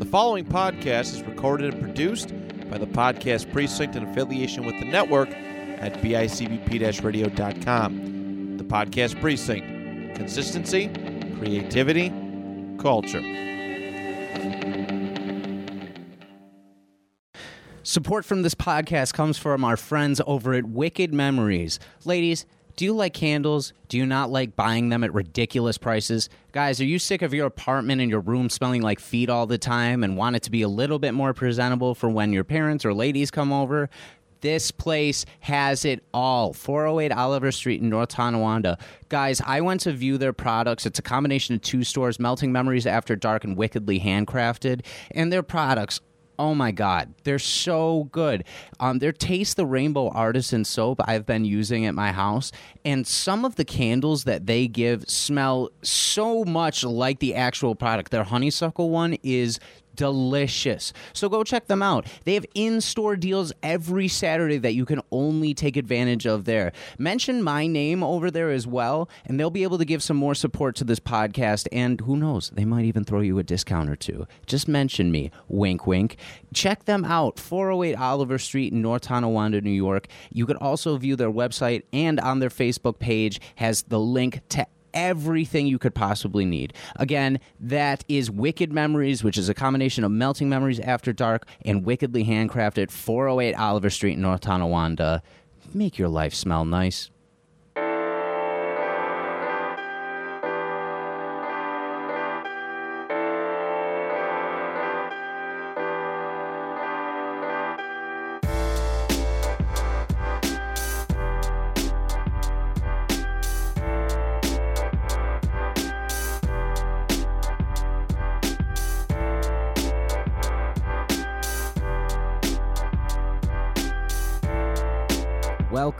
[0.00, 2.32] The following podcast is recorded and produced
[2.70, 8.56] by the Podcast Precinct in affiliation with the network at bicbp radio.com.
[8.56, 10.88] The Podcast Precinct consistency,
[11.36, 12.08] creativity,
[12.78, 13.20] culture.
[17.82, 21.78] Support from this podcast comes from our friends over at Wicked Memories.
[22.06, 22.46] Ladies,
[22.76, 23.72] do you like candles?
[23.88, 26.28] Do you not like buying them at ridiculous prices?
[26.52, 29.58] Guys, are you sick of your apartment and your room smelling like feet all the
[29.58, 32.84] time and want it to be a little bit more presentable for when your parents
[32.84, 33.90] or ladies come over?
[34.40, 36.52] This place has it all.
[36.52, 38.78] 408 Oliver Street in North Tonawanda.
[39.08, 40.86] Guys, I went to view their products.
[40.86, 44.84] It's a combination of two stores, Melting Memories After Dark and Wickedly Handcrafted.
[45.10, 46.00] And their products
[46.40, 48.44] Oh my God, they're so good.
[48.80, 52.50] Um, their Taste the Rainbow Artisan Soap I've been using at my house,
[52.82, 58.10] and some of the candles that they give smell so much like the actual product.
[58.10, 59.60] Their honeysuckle one is
[60.00, 60.94] delicious.
[61.12, 62.06] So go check them out.
[62.24, 66.72] They have in store deals every Saturday that you can only take advantage of there.
[66.98, 70.34] Mention my name over there as well, and they'll be able to give some more
[70.34, 71.68] support to this podcast.
[71.70, 74.26] And who knows, they might even throw you a discount or two.
[74.46, 75.30] Just mention me.
[75.48, 76.16] Wink, wink.
[76.54, 80.08] Check them out 408 Oliver Street in North Tonawanda, New York.
[80.32, 84.66] You could also view their website and on their Facebook page has the link to
[84.94, 86.74] everything you could possibly need.
[86.96, 91.84] Again, that is Wicked Memories, which is a combination of Melting Memories After Dark and
[91.84, 95.22] Wickedly Handcrafted, 408 Oliver Street in North Tonawanda.
[95.72, 97.10] Make your life smell nice.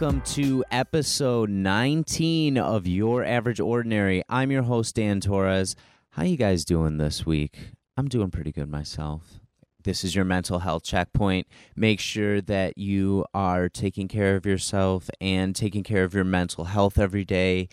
[0.00, 4.22] Welcome to episode 19 of Your Average Ordinary.
[4.30, 5.76] I'm your host Dan Torres.
[6.12, 7.58] How you guys doing this week?
[7.98, 9.40] I'm doing pretty good myself.
[9.84, 11.48] This is your mental health checkpoint.
[11.76, 16.64] Make sure that you are taking care of yourself and taking care of your mental
[16.64, 17.68] health every day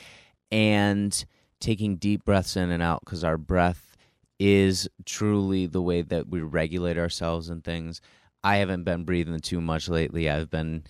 [0.51, 1.23] and
[1.61, 3.95] taking deep breaths in and out because our breath
[4.37, 8.01] is truly the way that we regulate ourselves and things.
[8.43, 10.29] I haven't been breathing too much lately.
[10.29, 10.83] I've been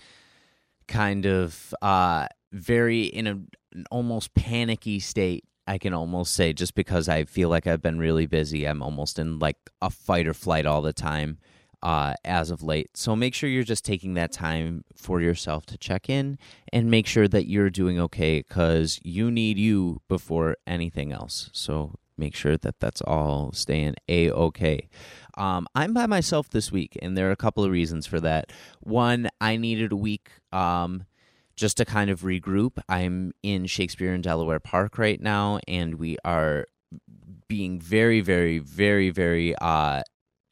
[0.88, 3.32] kind of uh, very in a,
[3.74, 5.44] an almost panicky state.
[5.70, 8.66] I can almost say just because I feel like I've been really busy.
[8.66, 11.40] I'm almost in like a fight or flight all the time
[11.84, 12.96] uh, as of late.
[12.96, 16.38] So make sure you're just taking that time for yourself to check in
[16.74, 21.50] and make sure that you're doing okay because you need you before anything else.
[21.54, 24.90] So make sure that that's all staying a okay.
[25.38, 28.52] Um, I'm by myself this week, and there are a couple of reasons for that.
[28.80, 31.06] One, I needed a week um,
[31.56, 32.80] just to kind of regroup.
[32.90, 36.66] I'm in Shakespeare in Delaware Park right now, and we are
[37.48, 40.02] being very, very, very, very uh,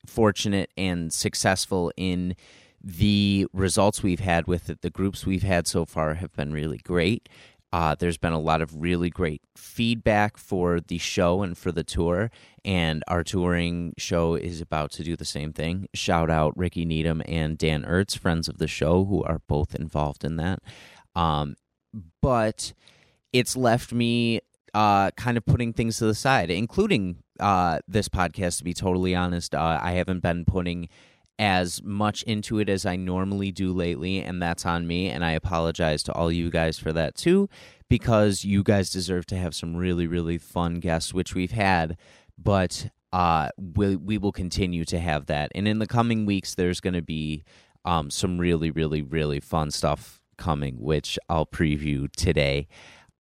[0.06, 2.36] fortunate and successful in
[2.82, 4.82] the results we've had with it.
[4.82, 7.28] The groups we've had so far have been really great.
[7.75, 11.84] Uh, there's been a lot of really great feedback for the show and for the
[11.84, 12.31] tour,
[12.63, 15.85] and our touring show is about to do the same thing.
[15.94, 20.24] Shout out Ricky Needham and Dan Ertz, friends of the show, who are both involved
[20.24, 20.59] in that.
[21.18, 21.58] Um,
[22.22, 22.72] but
[23.34, 24.40] it's left me
[24.74, 28.59] uh, kind of putting things to the side, including uh, this podcast.
[28.59, 30.88] To be totally honest, uh, I haven't been putting
[31.38, 35.09] as much into it as I normally do lately, and that's on me.
[35.09, 37.50] And I apologize to all you guys for that too,
[37.90, 41.97] because you guys deserve to have some really, really fun guests, which we've had.
[42.38, 45.51] But uh, we, we will continue to have that.
[45.56, 47.44] And in the coming weeks, there's going to be
[47.85, 52.67] um, some really, really, really fun stuff coming, which I'll preview today.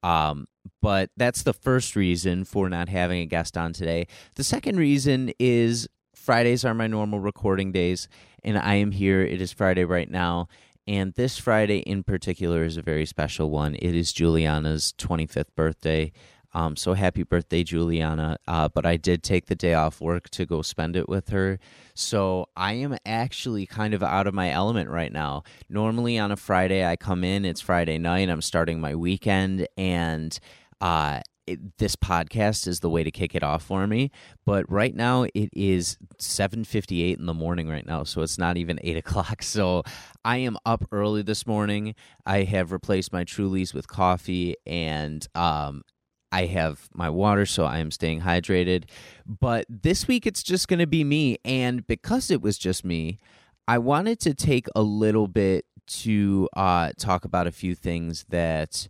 [0.03, 0.47] Um,
[0.81, 4.07] but that's the first reason for not having a guest on today.
[4.35, 5.87] The second reason is
[6.25, 8.07] Fridays are my normal recording days,
[8.43, 9.21] and I am here.
[9.21, 10.47] It is Friday right now,
[10.87, 13.75] and this Friday in particular is a very special one.
[13.75, 16.11] It is Juliana's 25th birthday.
[16.51, 18.39] Um, so happy birthday, Juliana.
[18.47, 21.59] Uh, but I did take the day off work to go spend it with her.
[21.93, 25.43] So I am actually kind of out of my element right now.
[25.69, 30.39] Normally on a Friday, I come in, it's Friday night, I'm starting my weekend, and
[30.81, 34.11] uh, it, this podcast is the way to kick it off for me.
[34.45, 38.37] But right now it is seven fifty eight in the morning right now, so it's
[38.37, 39.43] not even eight o'clock.
[39.43, 39.83] So
[40.23, 41.95] I am up early this morning.
[42.25, 45.83] I have replaced my Trulies with coffee, and um,
[46.31, 48.85] I have my water, so I am staying hydrated.
[49.25, 51.37] But this week it's just going to be me.
[51.45, 53.19] And because it was just me,
[53.67, 58.89] I wanted to take a little bit to uh, talk about a few things that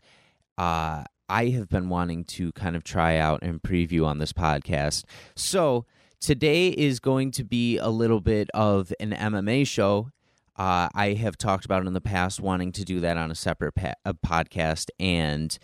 [0.57, 5.05] uh, I have been wanting to kind of try out and preview on this podcast.
[5.35, 5.85] So
[6.19, 10.09] today is going to be a little bit of an MMA show.
[10.57, 13.75] Uh, I have talked about in the past wanting to do that on a separate
[13.75, 15.57] pa- a podcast and,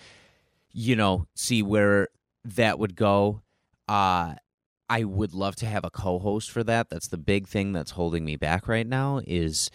[0.71, 2.09] you know, see where
[2.43, 3.41] that would go.
[3.87, 4.35] Uh,
[4.89, 6.89] I would love to have a co-host for that.
[6.89, 9.71] That's the big thing that's holding me back right now is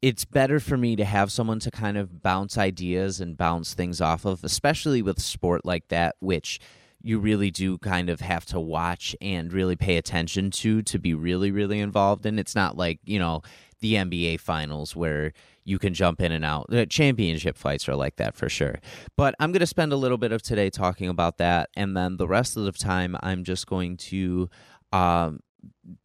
[0.00, 4.00] it's better for me to have someone to kind of bounce ideas and bounce things
[4.00, 6.60] off of, especially with sport like that, which
[7.02, 11.14] you really do kind of have to watch and really pay attention to to be
[11.14, 12.38] really, really involved in.
[12.38, 13.42] It's not like, you know,
[13.80, 15.32] the NBA finals where
[15.64, 16.66] you can jump in and out.
[16.68, 18.80] The championship fights are like that for sure.
[19.16, 21.70] But I'm going to spend a little bit of today talking about that.
[21.76, 24.48] And then the rest of the time, I'm just going to
[24.92, 25.40] um,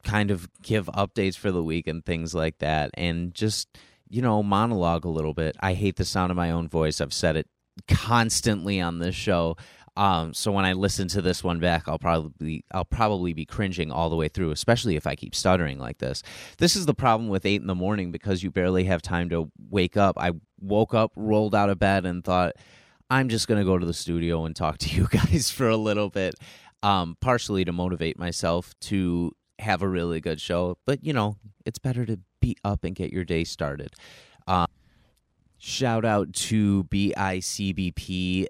[0.04, 2.92] kind of give updates for the week and things like that.
[2.96, 3.68] And just,
[4.10, 5.56] you know, monologue a little bit.
[5.60, 7.02] I hate the sound of my own voice.
[7.02, 7.48] I've said it
[7.88, 9.58] constantly on this show.
[9.96, 13.92] Um, so when I listen to this one back, I'll probably I'll probably be cringing
[13.92, 16.24] all the way through, especially if I keep stuttering like this.
[16.58, 19.52] This is the problem with eight in the morning because you barely have time to
[19.70, 20.18] wake up.
[20.18, 22.54] I woke up, rolled out of bed, and thought
[23.10, 26.10] I'm just gonna go to the studio and talk to you guys for a little
[26.10, 26.34] bit,
[26.82, 29.32] um, partially to motivate myself to
[29.64, 30.78] have a really good show.
[30.86, 33.94] But you know, it's better to be up and get your day started.
[34.48, 34.68] Um,
[35.66, 38.48] Shout out to bicbp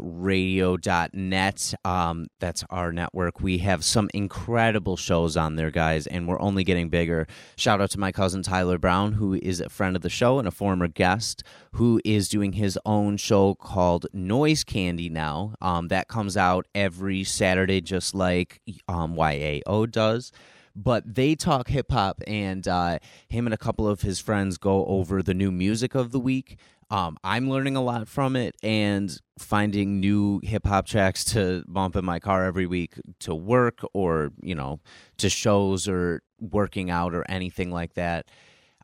[0.00, 1.74] radio.net.
[1.84, 3.40] Um, that's our network.
[3.40, 7.26] We have some incredible shows on there, guys, and we're only getting bigger.
[7.56, 10.46] Shout out to my cousin Tyler Brown, who is a friend of the show and
[10.46, 15.54] a former guest, who is doing his own show called Noise Candy now.
[15.60, 20.30] Um, that comes out every Saturday, just like um, YAO does
[20.76, 24.84] but they talk hip hop, and uh, him and a couple of his friends go
[24.84, 26.58] over the new music of the week.
[26.90, 31.96] Um, I'm learning a lot from it and finding new hip hop tracks to bump
[31.96, 34.78] in my car every week to work or, you know,
[35.16, 38.28] to shows or working out or anything like that.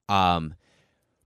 [0.08, 0.54] Um,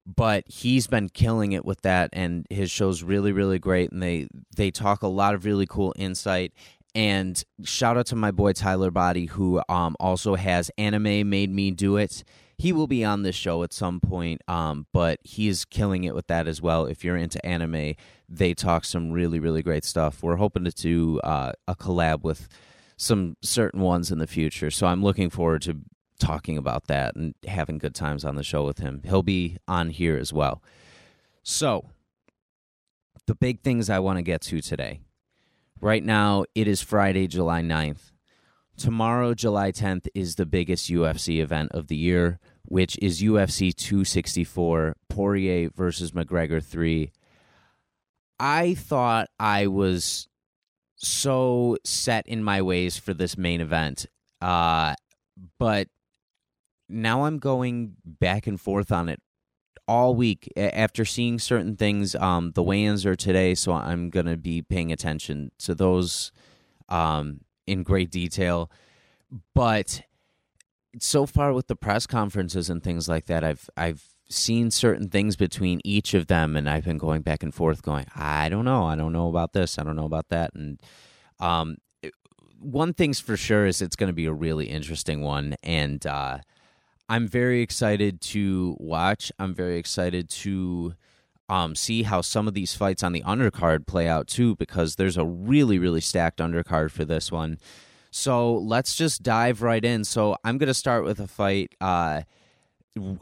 [0.06, 4.28] but he's been killing it with that and his show's really really great and they
[4.54, 6.52] they talk a lot of really cool insight
[6.96, 11.70] and shout out to my boy Tyler Body, who um, also has Anime Made Me
[11.70, 12.24] Do It.
[12.56, 16.14] He will be on this show at some point, um, but he is killing it
[16.14, 16.86] with that as well.
[16.86, 17.96] If you're into anime,
[18.30, 20.22] they talk some really, really great stuff.
[20.22, 22.48] We're hoping to do uh, a collab with
[22.96, 24.70] some certain ones in the future.
[24.70, 25.76] So I'm looking forward to
[26.18, 29.02] talking about that and having good times on the show with him.
[29.04, 30.62] He'll be on here as well.
[31.42, 31.90] So,
[33.26, 35.00] the big things I want to get to today
[35.80, 38.12] Right now, it is Friday, July 9th.
[38.78, 44.96] Tomorrow, July 10th, is the biggest UFC event of the year, which is UFC 264
[45.08, 47.10] Poirier versus McGregor 3.
[48.38, 50.28] I thought I was
[50.96, 54.06] so set in my ways for this main event,
[54.40, 54.94] uh,
[55.58, 55.88] but
[56.88, 59.20] now I'm going back and forth on it
[59.88, 62.14] all week after seeing certain things.
[62.14, 66.32] Um, the weigh-ins are today, so I'm gonna be paying attention to those
[66.88, 68.70] um, in great detail.
[69.54, 70.02] But
[70.98, 75.36] so far with the press conferences and things like that, I've I've seen certain things
[75.36, 78.84] between each of them, and I've been going back and forth, going, I don't know,
[78.84, 80.80] I don't know about this, I don't know about that, and
[81.38, 81.76] um,
[82.58, 86.38] one thing's for sure is it's going to be a really interesting one, and uh,
[87.08, 89.30] I'm very excited to watch.
[89.38, 90.94] I'm very excited to
[91.48, 95.16] um, see how some of these fights on the undercard play out too, because there's
[95.16, 97.58] a really, really stacked undercard for this one.
[98.10, 100.02] So let's just dive right in.
[100.04, 102.22] So I'm going to start with a fight uh,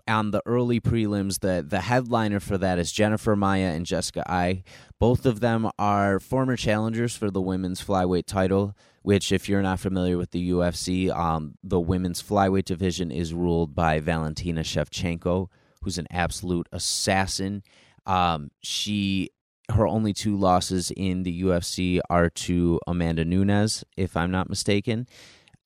[0.09, 1.40] on the early prelims.
[1.40, 4.64] The the headliner for that is Jennifer Maia and Jessica Eye.
[4.99, 9.78] Both of them are former challengers for the women's flyweight title which, if you're not
[9.78, 15.49] familiar with the UFC, um, the women's flyweight division is ruled by Valentina Shevchenko,
[15.83, 17.62] who's an absolute assassin.
[18.07, 19.28] Um, she
[19.71, 25.07] her only two losses in the UFC are to Amanda Nunes, if I'm not mistaken.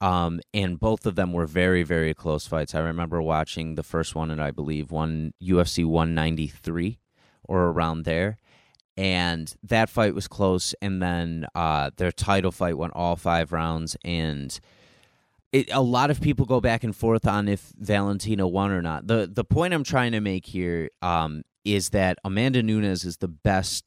[0.00, 2.74] Um, and both of them were very, very close fights.
[2.74, 6.98] I remember watching the first one, and I believe one UFC 193
[7.44, 8.38] or around there
[8.98, 10.74] and that fight was close.
[10.82, 14.58] And then uh, their title fight went all five rounds, and
[15.52, 19.06] it, a lot of people go back and forth on if Valentina won or not.
[19.06, 23.28] the The point I'm trying to make here um, is that Amanda Nunes is the
[23.28, 23.84] best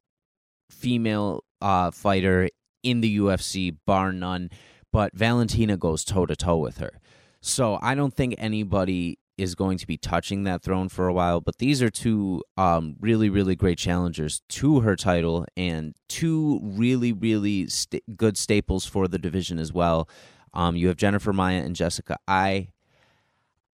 [0.70, 2.48] female uh, fighter
[2.82, 4.50] in the UFC, bar none.
[4.92, 7.00] But Valentina goes toe to toe with her.
[7.42, 11.42] So I don't think anybody is going to be touching that throne for a while.
[11.42, 17.12] But these are two um, really, really great challengers to her title and two really,
[17.12, 17.68] really
[18.16, 20.08] good staples for the division as well.
[20.54, 22.68] Um, you have Jennifer Maia and Jessica Eye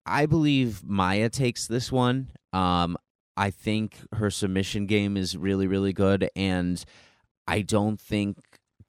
[0.07, 2.29] I believe Maia takes this one.
[2.53, 2.97] Um,
[3.35, 6.83] I think her submission game is really, really good, and
[7.47, 8.37] I don't think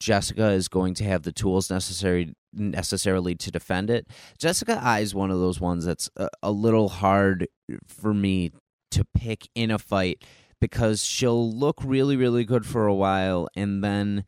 [0.00, 4.08] Jessica is going to have the tools necessary necessarily to defend it.
[4.38, 7.48] Jessica Eye is one of those ones that's a, a little hard
[7.86, 8.52] for me
[8.90, 10.24] to pick in a fight
[10.60, 14.24] because she'll look really, really good for a while, and then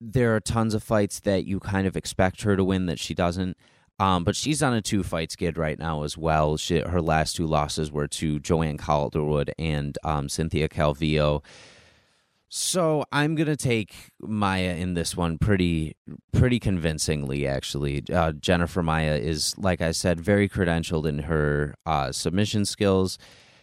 [0.00, 3.14] there are tons of fights that you kind of expect her to win that she
[3.14, 3.56] doesn't.
[4.00, 6.56] Um, but she's on a two fight skid right now as well.
[6.56, 11.42] She, her last two losses were to Joanne Calderwood and um, Cynthia Calvillo.
[12.50, 15.96] So I'm gonna take Maia in this one pretty
[16.32, 17.46] pretty convincingly.
[17.46, 23.18] Actually, uh, Jennifer Maia is, like I said, very credentialed in her uh, submission skills.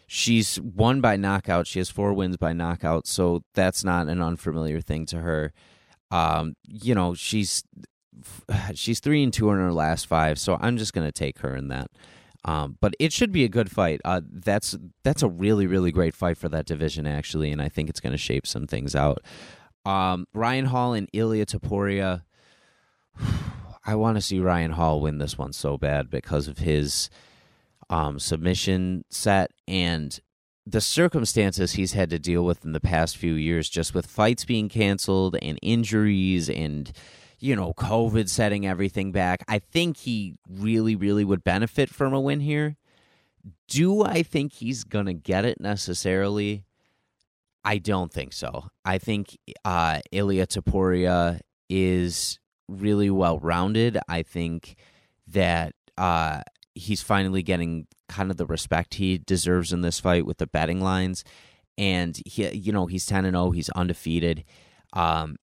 [0.07, 1.65] She's won by knockout.
[1.65, 5.51] She has four wins by knockout, so that's not an unfamiliar thing to her.
[6.11, 7.63] Um, you know, she's
[8.75, 11.69] she's three and two in her last five, so I'm just to take her in
[11.69, 11.89] that.
[12.45, 14.01] Um, but it should be a good fight.
[14.05, 17.89] Uh, that's that's a really really great fight for that division actually, and I think
[17.89, 19.23] it's going to shape some things out.
[19.83, 22.23] Um, Ryan Hall and Ilia Topuria.
[23.87, 27.09] I want to see Ryan Hall win this one so bad because of his
[27.89, 30.19] um, submission set and
[30.65, 34.45] the circumstances he's had to deal with in the past few years, just with fights
[34.45, 36.91] being canceled and injuries and
[37.45, 39.43] you know, COVID setting everything back.
[39.47, 42.75] I think he really, really would benefit from a win here.
[43.67, 46.65] Do I think he's going to get it necessarily?
[47.63, 48.69] I don't think so.
[48.83, 53.99] I think uh, Ilia Topuria is really well rounded.
[54.09, 54.75] I think
[55.27, 56.41] that uh,
[56.73, 60.81] he's finally getting kind of the respect he deserves in this fight with the betting
[60.81, 61.23] lines.
[61.77, 63.45] And he, you know, he's ten and zero.
[63.45, 64.45] Oh, he's undefeated.
[64.93, 65.35] Um,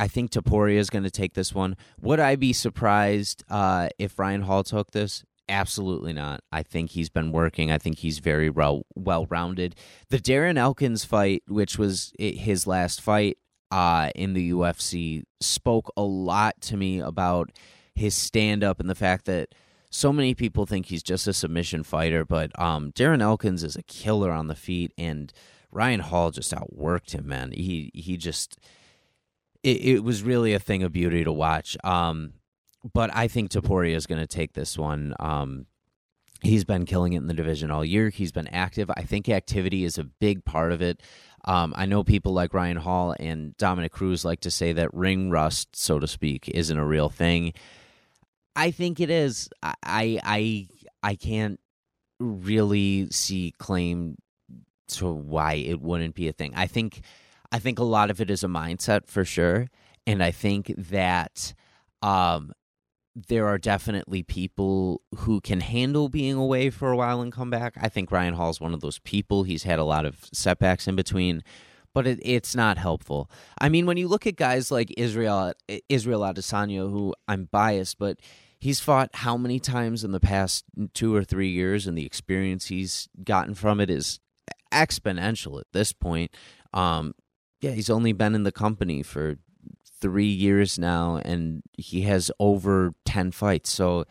[0.00, 1.76] I think Topuria is going to take this one.
[2.00, 5.24] Would I be surprised uh, if Ryan Hall took this?
[5.46, 6.40] Absolutely not.
[6.50, 7.70] I think he's been working.
[7.70, 9.74] I think he's very well well rounded.
[10.08, 13.36] The Darren Elkins fight, which was his last fight
[13.70, 17.50] uh, in the UFC, spoke a lot to me about
[17.94, 19.54] his stand up and the fact that
[19.90, 23.82] so many people think he's just a submission fighter, but um, Darren Elkins is a
[23.82, 25.30] killer on the feet, and
[25.70, 27.28] Ryan Hall just outworked him.
[27.28, 28.56] Man, he he just
[29.62, 31.76] it, it was really a thing of beauty to watch.
[31.84, 32.34] Um,
[32.92, 35.14] but I think Topuria is going to take this one.
[35.20, 35.66] Um,
[36.42, 38.08] he's been killing it in the division all year.
[38.08, 38.90] He's been active.
[38.96, 41.02] I think activity is a big part of it.
[41.44, 45.30] Um, I know people like Ryan Hall and Dominick Cruz like to say that ring
[45.30, 47.54] rust, so to speak, isn't a real thing.
[48.56, 49.48] I think it is.
[49.62, 50.68] I I
[51.02, 51.58] I can't
[52.18, 54.16] really see claim
[54.88, 56.52] to why it wouldn't be a thing.
[56.54, 57.00] I think
[57.52, 59.68] I think a lot of it is a mindset for sure.
[60.06, 61.54] And I think that
[62.02, 62.52] um,
[63.14, 67.74] there are definitely people who can handle being away for a while and come back.
[67.80, 69.42] I think Ryan Hall is one of those people.
[69.42, 71.42] He's had a lot of setbacks in between,
[71.92, 73.30] but it, it's not helpful.
[73.60, 75.52] I mean, when you look at guys like Israel
[75.88, 78.20] Israel Adesanya, who I'm biased, but
[78.58, 80.64] he's fought how many times in the past
[80.94, 84.20] two or three years, and the experience he's gotten from it is
[84.72, 86.34] exponential at this point.
[86.72, 87.14] Um,
[87.60, 89.36] yeah, he's only been in the company for
[90.00, 93.70] three years now, and he has over ten fights.
[93.70, 94.06] So,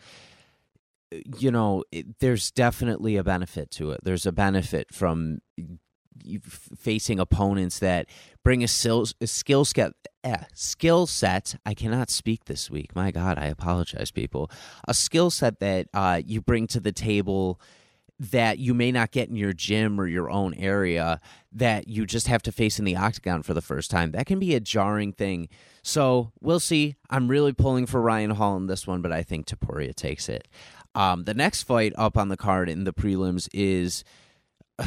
[1.38, 4.00] you know, it, there's definitely a benefit to it.
[4.04, 5.40] There's a benefit from
[6.76, 8.06] facing opponents that
[8.44, 9.92] bring a, skill, a skill set.
[10.22, 11.56] Eh, skill set.
[11.64, 12.94] I cannot speak this week.
[12.94, 14.50] My God, I apologize, people.
[14.86, 17.58] A skill set that uh, you bring to the table
[18.20, 21.20] that you may not get in your gym or your own area
[21.52, 24.12] that you just have to face in the octagon for the first time.
[24.12, 25.48] That can be a jarring thing.
[25.82, 26.96] So we'll see.
[27.08, 30.46] I'm really pulling for Ryan Hall in this one, but I think Topuria takes it.
[30.94, 34.04] Um, the next fight up on the card in the prelims is.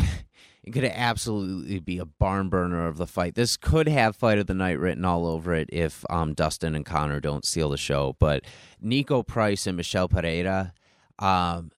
[0.63, 3.35] it could absolutely be a barn burner of the fight.
[3.35, 6.85] This could have fight of the night written all over it if um, Dustin and
[6.85, 8.15] Conor don't steal the show.
[8.17, 8.43] But
[8.83, 10.73] Niko Price and Michel Pereira,
[11.19, 11.71] um,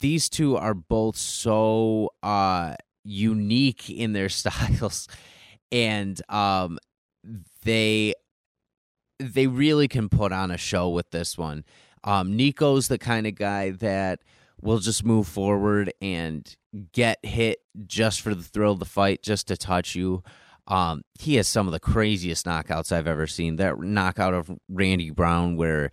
[0.00, 2.74] these two are both so uh,
[3.04, 5.08] unique in their styles,
[5.70, 6.78] and um,
[7.64, 8.14] they
[9.18, 11.64] they really can put on a show with this one.
[12.04, 14.20] Um, Niko's the kind of guy that
[14.60, 16.56] will just move forward and
[16.92, 20.22] get hit just for the thrill of the fight, just to touch you.
[20.66, 23.56] Um, he has some of the craziest knockouts I've ever seen.
[23.56, 25.90] That knockout of Randy Brown where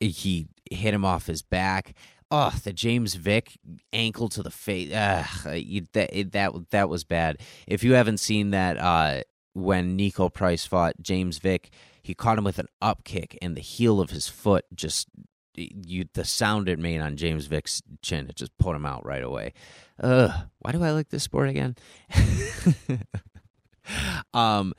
[0.00, 1.94] he hit him off his back.
[2.36, 3.60] Oh, the James Vick
[3.92, 4.92] ankle to the face.
[4.92, 7.40] Ugh, you, that that that was bad.
[7.68, 9.22] If you haven't seen that, uh,
[9.52, 11.70] when Niko Price fought James Vick,
[12.02, 15.06] he caught him with an up kick, and the heel of his foot just
[15.54, 19.22] you the sound it made on James Vick's chin, it just put him out right
[19.22, 19.52] away.
[20.02, 21.76] Ugh, why do I like this sport again?
[24.34, 24.72] um,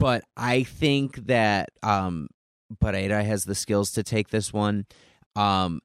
[0.00, 2.26] but I think that um,
[2.80, 4.86] Pereira has the skills to take this one.
[5.36, 5.80] Um,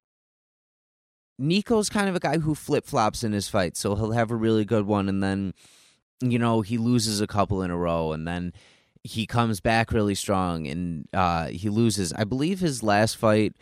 [1.39, 4.35] Niko's kind of a guy who flip flops in his fight, so he'll have a
[4.35, 5.53] really good one, and then
[6.21, 8.53] you know he loses a couple in a row, and then
[9.03, 12.13] he comes back really strong, and uh, he loses.
[12.13, 13.53] I believe his last fight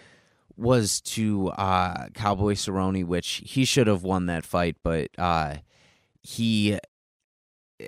[0.58, 5.56] was to uh, Cowboy Cerrone, which he should have won that fight, but uh,
[6.22, 6.78] he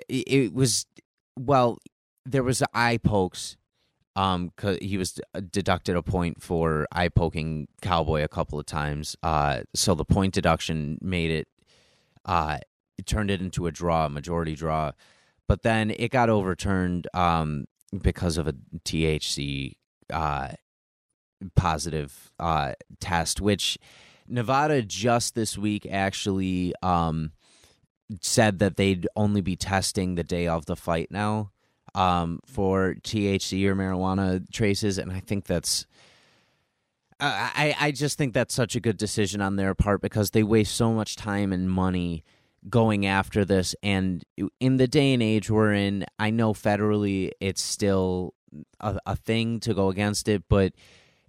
[0.08, 0.86] it, was
[1.38, 1.78] well
[2.26, 3.56] there was eye pokes
[4.16, 8.66] um cause he was uh, deducted a point for eye poking cowboy a couple of
[8.66, 9.16] times.
[9.22, 11.48] Uh so the point deduction made it
[12.24, 12.58] uh
[12.96, 14.92] it turned it into a draw a majority draw.
[15.48, 17.66] But then it got overturned um
[18.02, 18.54] because of a
[18.84, 19.72] THC
[20.12, 20.48] uh
[21.56, 23.78] positive uh test which
[24.26, 27.32] Nevada just this week actually um
[28.20, 31.50] said that they'd only be testing the day of the fight now
[31.94, 35.86] um, for THC or marijuana traces, and I think that's.
[37.20, 40.74] I, I just think that's such a good decision on their part because they waste
[40.74, 42.24] so much time and money
[42.68, 43.74] going after this.
[43.82, 44.24] And
[44.60, 48.34] in the day and age we're in, I know federally it's still
[48.80, 50.72] a, a thing to go against it, but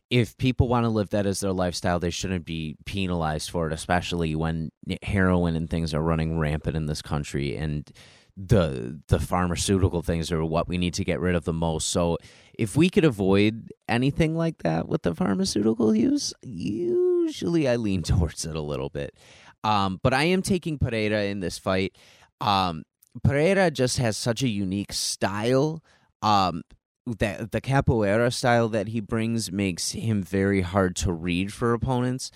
[0.09, 3.73] if people want to live that as their lifestyle, they shouldn't be penalized for it,
[3.73, 7.91] especially when heroin and things are running rampant in this country and
[8.37, 11.87] the the pharmaceutical things are what we need to get rid of the most.
[11.87, 12.17] So
[12.57, 18.45] if we could avoid anything like that with the pharmaceutical use, usually I lean towards
[18.45, 19.15] it a little bit.
[19.63, 21.95] Um, but I am taking Pereira in this fight.
[22.41, 22.83] Um,
[23.23, 25.81] Pereira just has such a unique style.
[26.21, 26.63] Um,
[27.05, 32.31] that the capoeira style that he brings makes him very hard to read for opponents.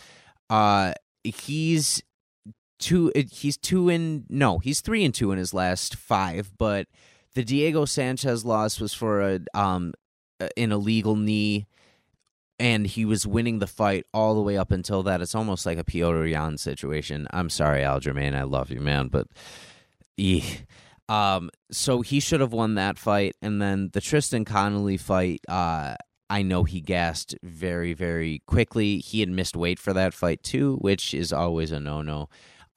[0.50, 2.04] Uh, he's
[2.80, 3.12] two.
[3.16, 6.52] He's two in no, he's three and two in his last five.
[6.58, 6.88] But
[7.36, 9.94] the Diego Sanchez loss was for a um
[10.40, 11.68] an illegal knee,
[12.58, 15.22] and he was winning the fight all the way up until that.
[15.22, 17.28] It's almost like a Petr Yan situation.
[17.32, 19.28] I'm sorry, Aljamain, I love you, man, but.
[20.18, 20.44] Yeah
[21.10, 25.42] um, so he should have won that fight, and then the Tristan Connelly fight.
[25.50, 25.96] Uh,
[26.30, 29.00] I know he gassed very, very quickly.
[29.00, 32.30] He had missed weight for that fight too, which is always a no-no.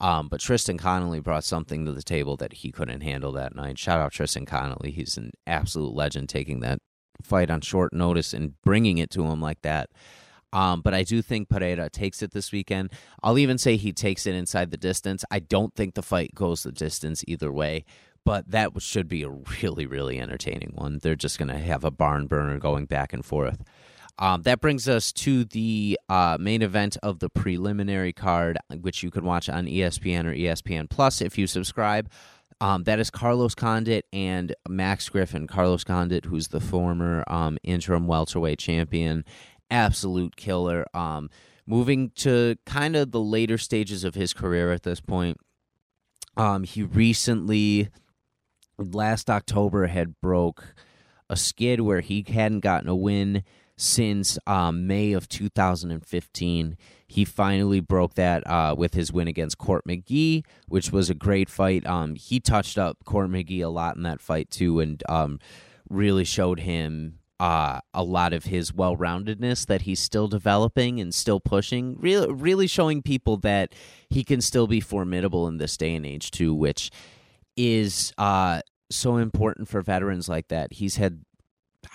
[0.03, 3.79] Um, but Tristan Connelly brought something to the table that he couldn't handle that night.
[3.79, 6.79] Shout out Tristan Connelly; he's an absolute legend, taking that
[7.21, 9.89] fight on short notice and bringing it to him like that.
[10.51, 12.91] Um, but I do think Pereira takes it this weekend.
[13.23, 15.23] I'll even say he takes it inside the distance.
[15.31, 17.85] I don't think the fight goes the distance either way
[18.25, 20.99] but that should be a really, really entertaining one.
[21.01, 23.63] They're just going to have a barn burner going back and forth.
[24.19, 29.09] Um, that brings us to the uh, main event of the preliminary card, which you
[29.09, 32.09] can watch on ESPN or ESPN Plus if you subscribe.
[32.61, 35.47] Um, that is Carlos Condit and Max Griffin.
[35.47, 39.25] Carlos Condit, who's the former um, interim welterweight champion,
[39.69, 40.85] absolute killer.
[40.93, 41.29] Um,
[41.65, 45.37] moving to kind of the later stages of his career at this point.
[46.35, 47.89] Um, he recently
[48.77, 50.75] last October had broke
[51.29, 53.43] a skid where he hadn't gotten a win
[53.77, 56.77] since um, May of 2015.
[57.07, 61.49] He finally broke that uh, with his win against Court McGee, which was a great
[61.49, 61.85] fight.
[61.85, 65.39] Um, he touched up Court McGee a lot in that fight too, and um,
[65.89, 71.13] really showed him uh, a lot of his well roundedness that he's still developing and
[71.13, 71.97] still pushing.
[71.99, 73.73] Really, really showing people that
[74.09, 76.89] he can still be formidable in this day and age too, which
[77.57, 80.73] is uh, so important for veterans like that.
[80.73, 81.23] He's had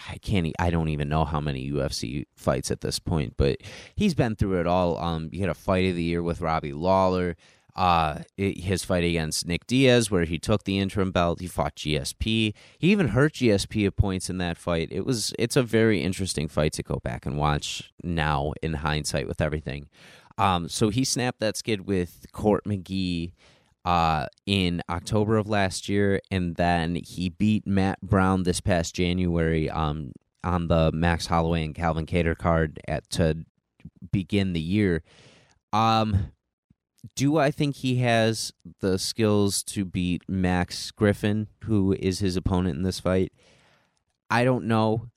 [0.09, 3.59] I can't I don't even know how many UFC fights at this point, but
[3.95, 4.99] he's been through it all.
[4.99, 7.37] Um, he had a fight of the year with Robbie Lawler.
[7.77, 12.53] Uh, his fight against Nick Diaz, where he took the interim belt, he fought GSP.
[12.77, 14.89] He even hurt GSP at points in that fight.
[14.91, 19.29] It was it's a very interesting fight to go back and watch now in hindsight
[19.29, 19.89] with everything.
[20.37, 23.33] Um, so he snapped that skid with Court McGee
[23.89, 29.71] uh, in October of last year, and then he beat Matt Brown this past January
[29.71, 30.13] um,
[30.45, 33.47] on the Max Holloway and Calvin Kattar card at to
[34.13, 35.03] begin the year.
[35.73, 36.33] Um,
[37.17, 42.77] do I think he has the skills to beat Max Griffin, who is his opponent
[42.77, 43.33] in this fight?
[44.29, 45.09] I don't know.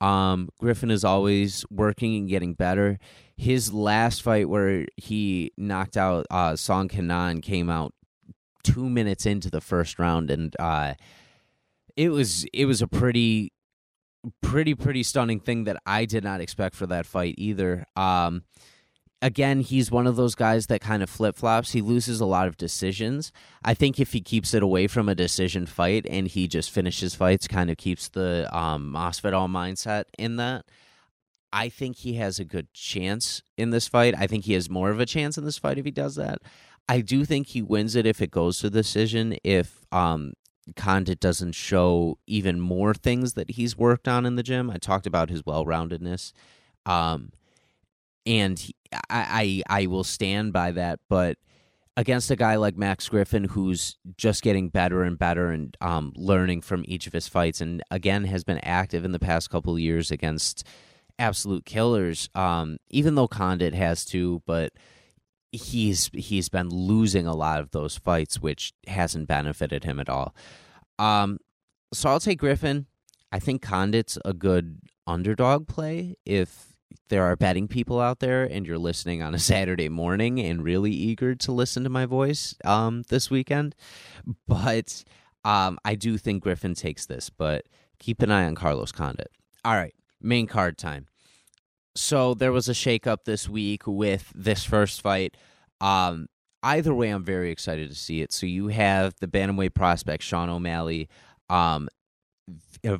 [0.00, 3.00] Um, Griffin is always working and getting better.
[3.36, 7.92] His last fight, where he knocked out uh, Song Kenan, came out
[8.62, 10.94] two minutes into the first round, and uh,
[11.96, 13.52] it was it was a pretty
[14.40, 17.84] pretty pretty stunning thing that I did not expect for that fight either.
[17.96, 18.44] Um,
[19.22, 21.72] again, he's one of those guys that kind of flip flops.
[21.72, 23.32] He loses a lot of decisions.
[23.64, 27.14] I think if he keeps it away from a decision fight and he just finishes
[27.14, 30.66] fights, kind of keeps the um, mindset in that.
[31.54, 34.14] I think he has a good chance in this fight.
[34.16, 36.38] I think he has more of a chance in this fight if he does that.
[36.92, 39.38] I do think he wins it if it goes to decision.
[39.42, 40.34] If um,
[40.76, 44.70] Condit doesn't show even more things that he's worked on in the gym.
[44.70, 46.34] I talked about his well roundedness.
[46.84, 47.32] Um,
[48.26, 48.76] and he,
[49.08, 51.00] I, I I will stand by that.
[51.08, 51.38] But
[51.96, 56.60] against a guy like Max Griffin, who's just getting better and better and um, learning
[56.60, 59.80] from each of his fights, and again has been active in the past couple of
[59.80, 60.62] years against
[61.18, 62.28] absolute killers.
[62.34, 64.74] Um, even though Condit has to, but
[65.52, 70.34] he's he's been losing a lot of those fights, which hasn't benefited him at all.
[70.98, 71.38] Um,
[71.92, 72.86] so I'll take Griffin.
[73.30, 76.74] I think Condit's a good underdog play if
[77.08, 80.92] there are betting people out there and you're listening on a Saturday morning and really
[80.92, 83.74] eager to listen to my voice um, this weekend.
[84.46, 85.04] But
[85.44, 87.66] um, I do think Griffin takes this, but
[87.98, 89.30] keep an eye on Carlos Condit.
[89.64, 91.06] All right, main card time.
[91.94, 95.36] So there was a shakeup this week with this first fight.
[95.80, 96.28] Um,
[96.62, 98.32] either way, I'm very excited to see it.
[98.32, 101.08] So you have the bantamweight prospect Sean O'Malley
[101.50, 101.88] um,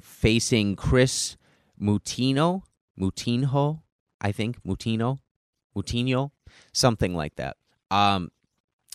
[0.03, 1.37] facing Chris
[1.81, 2.63] Mutino,
[2.99, 3.81] Mutinho,
[4.21, 5.19] I think Mutino,
[5.77, 6.31] Mutino,
[6.73, 7.57] something like that.
[7.91, 8.31] Um,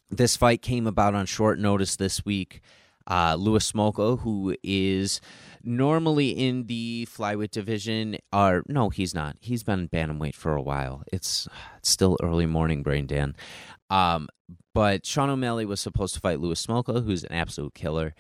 [0.09, 2.61] this fight came about on short notice this week.
[3.09, 5.21] Uh, Louis Smolka, who is
[5.63, 9.37] normally in the flyweight division, or no, he's not.
[9.39, 11.03] He's been bantamweight for a while.
[11.11, 13.35] It's, it's still early morning, brain Dan.
[13.89, 14.27] Um,
[14.73, 18.13] but Sean O'Malley was supposed to fight Louis Smolka, who's an absolute killer,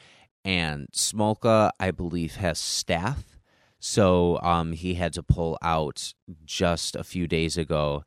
[0.45, 3.23] and Smolka, I believe, has staph,
[3.79, 6.13] so um, he had to pull out
[6.45, 8.03] just a few days ago.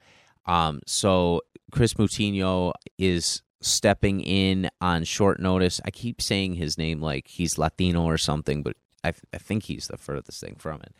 [0.46, 5.80] Um, so Chris Moutinho is stepping in on short notice.
[5.84, 9.88] I keep saying his name like he's Latino or something, but I, I think he's
[9.88, 10.94] the furthest thing from it.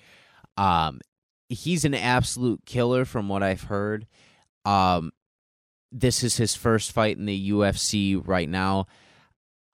[0.56, 1.00] Um,
[1.48, 4.06] he's an absolute killer from what I've heard.
[4.64, 5.12] Um,
[5.92, 8.86] this is his first fight in the UFC right now.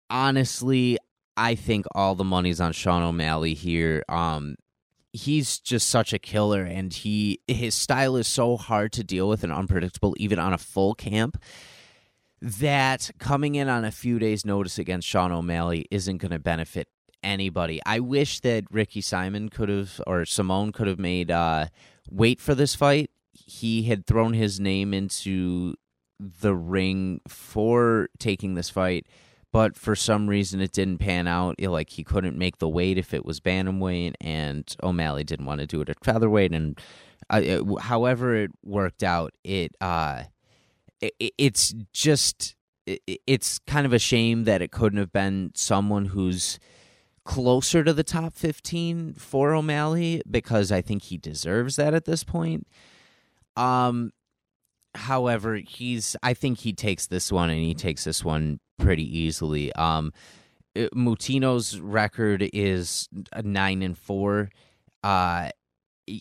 [0.09, 0.99] Honestly,
[1.37, 4.05] I think all the money's on Sean O'Malley here.
[4.09, 4.57] Um,
[5.13, 9.43] he's just such a killer and he his style is so hard to deal with
[9.43, 11.43] and unpredictable even on a full camp
[12.41, 16.89] that coming in on a few days notice against Sean O'Malley isn't going to benefit
[17.23, 17.81] anybody.
[17.87, 21.67] I wish that Ricky Simon could have or Simone could have made uh,
[22.11, 23.11] weight for this fight.
[23.33, 25.75] He had thrown his name into
[26.19, 29.07] the ring for taking this fight
[29.57, 31.59] but for some reason it didn't pan out.
[31.59, 35.67] like he couldn't make the weight if it was bantamweight, and O'Malley didn't want to
[35.67, 36.53] do it at featherweight.
[36.53, 36.79] And
[37.31, 40.36] uh, it, however it worked out, it uh, it,
[41.01, 42.55] it's just
[42.87, 46.59] it, it's kind of a shame that it couldn't have been someone who's
[47.25, 52.25] closer to the top 15 for O'Malley because I think he deserves that at this
[52.25, 52.67] point.
[53.57, 54.13] Um
[54.95, 59.73] however, he's I think he takes this one and he takes this one pretty easily.
[59.75, 60.13] Um,
[60.75, 63.09] Mutino's record is
[63.43, 64.51] nine and four.
[65.03, 65.51] Uh,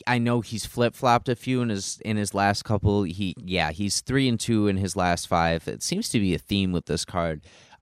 [0.07, 3.03] I know he's flip flopped a few in his in his last couple.
[3.03, 5.67] He yeah, he's three and two in his last five.
[5.67, 7.41] It seems to be a theme with this card.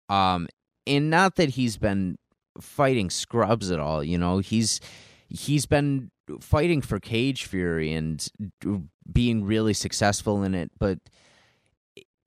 [0.10, 0.48] Um,
[0.86, 2.18] and not that he's been
[2.60, 4.04] fighting scrubs at all.
[4.04, 4.80] You know, he's
[5.30, 6.12] he's been
[6.42, 8.26] fighting for Cage Fury and
[9.12, 11.00] being really successful in it, but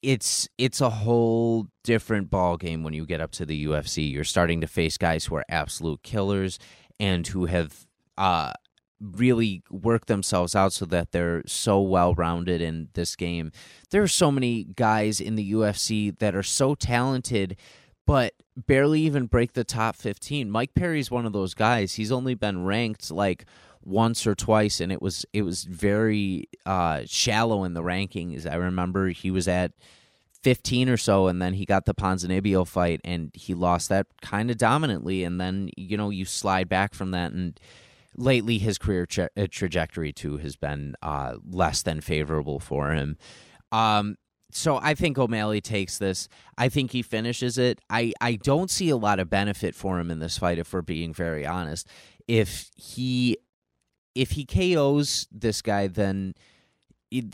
[0.02, 4.10] it's it's a whole different ball game when you get up to the UFC.
[4.10, 6.58] You're starting to face guys who are absolute killers
[7.00, 7.86] and who have
[8.16, 8.52] uh,
[9.00, 13.52] really work themselves out so that they're so well rounded in this game.
[13.90, 17.56] There are so many guys in the UFC that are so talented
[18.06, 20.48] but barely even break the top 15.
[20.50, 21.94] Mike Perry's one of those guys.
[21.94, 23.44] He's only been ranked like
[23.84, 28.50] once or twice and it was it was very uh, shallow in the rankings.
[28.50, 29.72] I remember he was at
[30.42, 34.50] 15 or so and then he got the Ponzinibbio fight and he lost that kind
[34.50, 37.58] of dominantly and then you know you slide back from that and
[38.16, 43.16] lately his career tra- uh, trajectory too has been uh, less than favorable for him.
[43.72, 44.16] Um,
[44.50, 46.28] so I think O'Malley takes this.
[46.56, 47.80] I think he finishes it.
[47.90, 50.82] I, I don't see a lot of benefit for him in this fight, if we're
[50.82, 51.88] being very honest.
[52.26, 53.38] If he
[54.14, 56.34] if he KOs this guy, then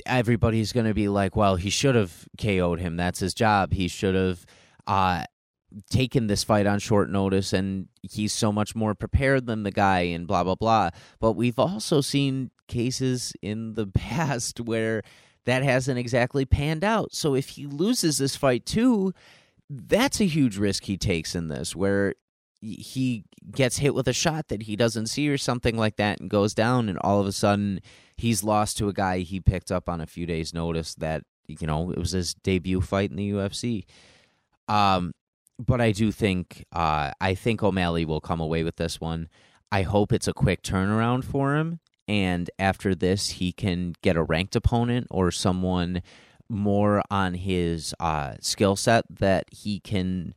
[0.04, 2.96] everybody's going to be like, well, he should have KO'd him.
[2.96, 3.72] That's his job.
[3.72, 4.44] He should have
[4.86, 5.24] uh,
[5.90, 10.00] taken this fight on short notice, and he's so much more prepared than the guy,
[10.00, 10.90] and blah, blah, blah.
[11.20, 15.02] But we've also seen cases in the past where
[15.44, 17.14] that hasn't exactly panned out.
[17.14, 19.12] So if he loses this fight too,
[19.68, 22.14] that's a huge risk he takes in this, where
[22.62, 26.30] he gets hit with a shot that he doesn't see or something like that and
[26.30, 27.80] goes down and all of a sudden
[28.16, 31.66] he's lost to a guy he picked up on a few days notice that you
[31.66, 33.84] know it was his debut fight in the UFC
[34.68, 35.12] um
[35.64, 39.28] but I do think uh I think O'Malley will come away with this one
[39.70, 44.22] I hope it's a quick turnaround for him and after this he can get a
[44.22, 46.02] ranked opponent or someone
[46.48, 50.34] more on his uh skill set that he can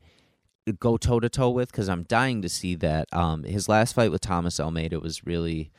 [0.72, 3.08] go toe to toe with because I'm dying to see that.
[3.12, 5.70] Um, his last fight with Thomas Almeida was really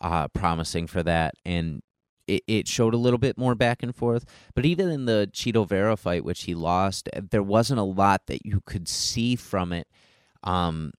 [0.00, 1.82] uh, promising for that, and
[2.26, 4.24] it, it showed a little bit more back and forth.
[4.54, 8.26] But even in the Chito Vera fight, which he lost, eh, there wasn't a lot
[8.26, 9.88] that you could see from it.
[10.42, 10.92] Um,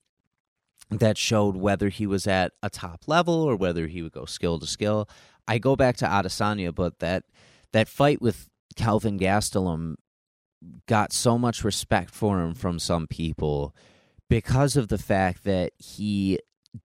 [0.89, 4.57] that showed whether he was at a top level or whether he would go skill
[4.59, 5.09] to skill.
[5.47, 7.23] I go back to Adesanya, but that
[7.73, 9.95] that fight with Kelvin Gastelum
[10.87, 13.75] got so much respect for him from some people
[14.29, 16.39] because of the fact that he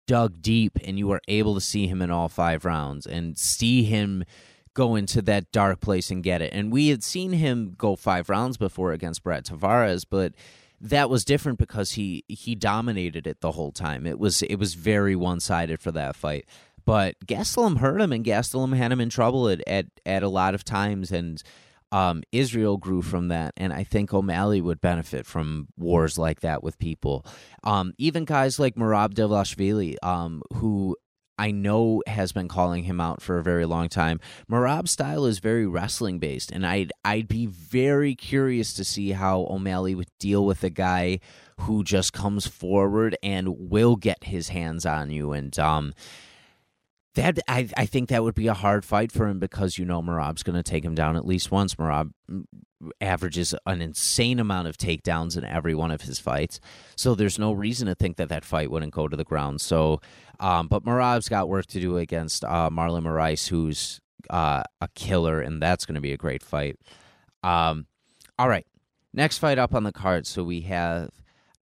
[0.07, 3.85] dug deep and you were able to see him in all five rounds and see
[3.85, 4.25] him
[4.75, 6.53] go into that dark place and get it.
[6.53, 10.33] And we had seen him go five rounds before against Brad Tavares, but
[10.81, 14.07] that was different because he he dominated it the whole time.
[14.07, 16.47] It was it was very one sided for that fight.
[16.85, 20.55] But Gastelum hurt him, and Gastelum had him in trouble at, at at a lot
[20.55, 21.41] of times, and
[21.93, 26.63] um, Israel grew from that, and I think O'Malley would benefit from wars like that
[26.63, 27.25] with people.
[27.63, 30.97] Um, even guys like Merab Dvalishvili, um, who
[31.39, 34.21] I know has been calling him out for a very long time.
[34.51, 39.47] Merab's style is very wrestling based, and I'd I'd be very curious to see how
[39.51, 41.21] O'Malley would deal with a guy
[41.61, 45.93] who just comes forward and will get his hands on you and um
[47.15, 50.01] that I, I think that would be a hard fight for him because you know
[50.01, 51.75] Merab's going to take him down at least once.
[51.75, 52.45] Merab mm,
[53.01, 56.61] averages an insane amount of takedowns in every one of his fights,
[56.97, 59.61] so there's no reason to think that that fight wouldn't go to the ground.
[59.61, 60.01] So,
[60.41, 65.41] um, but Merab's got work to do against uh, Marlon Moraes, who's uh, a killer,
[65.41, 66.77] and that's going to be a great fight.
[67.43, 67.87] Um,
[68.39, 68.67] all right,
[69.13, 70.27] next fight up on the card.
[70.27, 71.11] So we have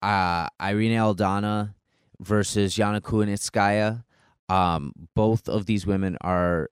[0.01, 1.73] uh, Irene Aldana
[2.19, 4.03] versus Yana Kunitskaya.
[4.49, 6.69] Um, both of these women are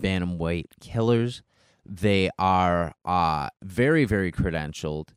[0.00, 1.42] bantamweight killers.
[1.84, 5.08] They are uh, very, very credentialed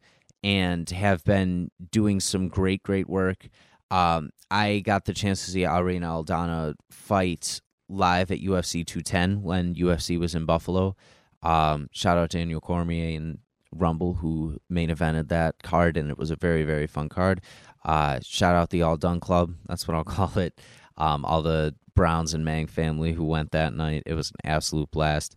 [0.43, 3.47] and have been doing some great, great work.
[3.91, 9.75] Um, I got the chance to see Irene Aldana fight live at UFC 210 when
[9.75, 10.95] UFC was in Buffalo.
[11.41, 13.39] Um, shout out to Daniel Cormier and
[13.71, 17.41] Rumble who main evented that card, and it was a very, very fun card.
[17.83, 19.55] Uh, shout out the All Done Club.
[19.67, 20.59] That's what I'll call it.
[20.97, 24.03] Um, all the Browns and Mang family who went that night.
[24.05, 25.35] It was an absolute blast.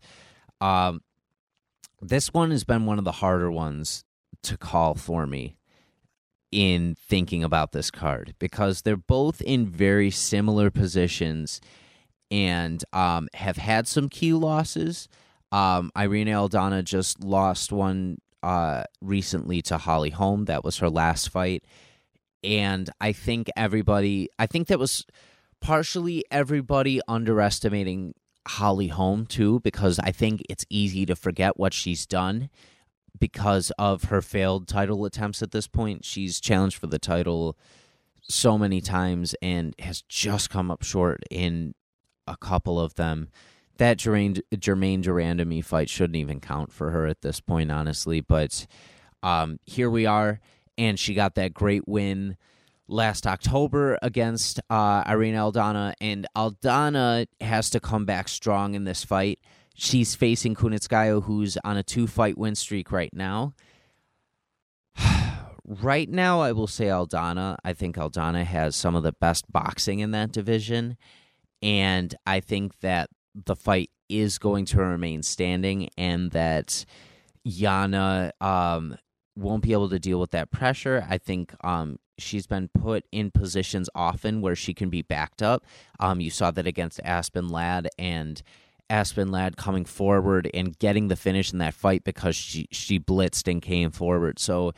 [0.61, 1.01] Um,
[2.01, 4.05] this one has been one of the harder ones
[4.43, 5.57] to call for me
[6.53, 11.61] in thinking about this card because they're both in very similar positions
[12.31, 15.09] and um, have had some key losses.
[15.53, 20.45] Um, Irene Aldana just lost one uh, recently to Holly Holm.
[20.47, 21.65] That was her last fight.
[22.43, 25.05] And I think everybody, I think that was
[25.61, 28.15] partially everybody underestimating
[28.47, 32.49] Holly Holm too, because I think it's easy to forget what she's done
[33.19, 36.05] because of her failed title attempts at this point.
[36.05, 37.57] She's challenged for the title
[38.23, 41.75] so many times and has just come up short in
[42.27, 43.29] a couple of them.
[43.79, 48.21] That Germaine de Randamie fight shouldn't even count for her at this point, honestly.
[48.21, 48.67] But
[49.23, 50.41] um, here we are,
[50.79, 52.37] and she got that great win
[52.89, 59.05] last October against uh, Irene Aldana, and Aldana has to come back strong in this
[59.05, 59.41] fight.
[59.75, 63.55] She's facing Kunitskaya, who's on a two fight win streak right now.
[65.65, 67.57] right now, I will say Aldana.
[67.65, 70.97] I think Aldana has some of the best boxing in that division,
[71.63, 76.85] and I think that the fight is going to remain standing, and that
[77.47, 78.97] Yana um,
[79.37, 81.07] won't be able to deal with that pressure.
[81.09, 85.65] I think um, she's been put in positions often where she can be backed up.
[86.01, 88.43] Um, you saw that against Aspen Ladd, and
[88.89, 93.51] Aspen Ladd coming forward and getting the finish in that fight because she she blitzed
[93.51, 94.39] and came forward.
[94.39, 94.73] So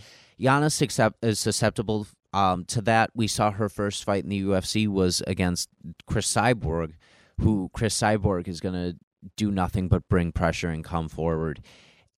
[0.82, 3.10] accept, is susceptible um, to that.
[3.14, 5.68] We saw her first fight in the UFC was against
[6.06, 6.92] Cris Cyborg,
[7.40, 8.96] who Cris Cyborg is going to
[9.36, 11.60] do nothing but bring pressure and come forward.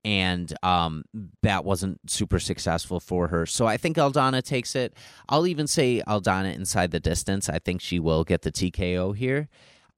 [0.04, 1.04] And um,
[1.42, 3.44] that wasn't super successful for her.
[3.44, 4.94] So I think Aldana takes it.
[5.28, 7.48] I'll even say Aldana inside the distance.
[7.48, 9.48] I think she will get the TKO here.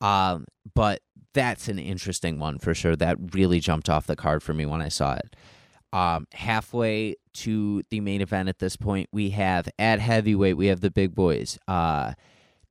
[0.00, 1.02] Um, but
[1.34, 2.96] that's an interesting one for sure.
[2.96, 5.36] That really jumped off the card for me when I saw it.
[5.92, 10.80] Um, halfway to the main event at this point, we have at heavyweight, we have
[10.80, 11.58] the big boys.
[11.68, 12.14] Uh,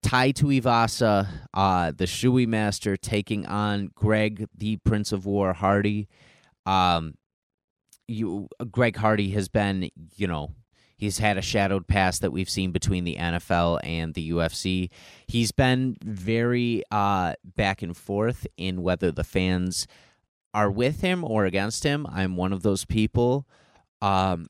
[0.04, 6.08] Tai Tuivasa, uh, the Shoey Master, taking on Greg, the Prince of War Hardy.
[6.65, 7.15] Um,
[8.12, 10.54] you, Greg Hardy has been, you know,
[11.02, 14.91] He's had a shadowed past that we've seen between the NFL and the UFC.
[15.26, 19.88] He's been very uh, back and forth in whether the fans
[20.54, 22.06] are with him or against him.
[22.06, 23.47] I'm one of those people.
[24.00, 24.45] Um,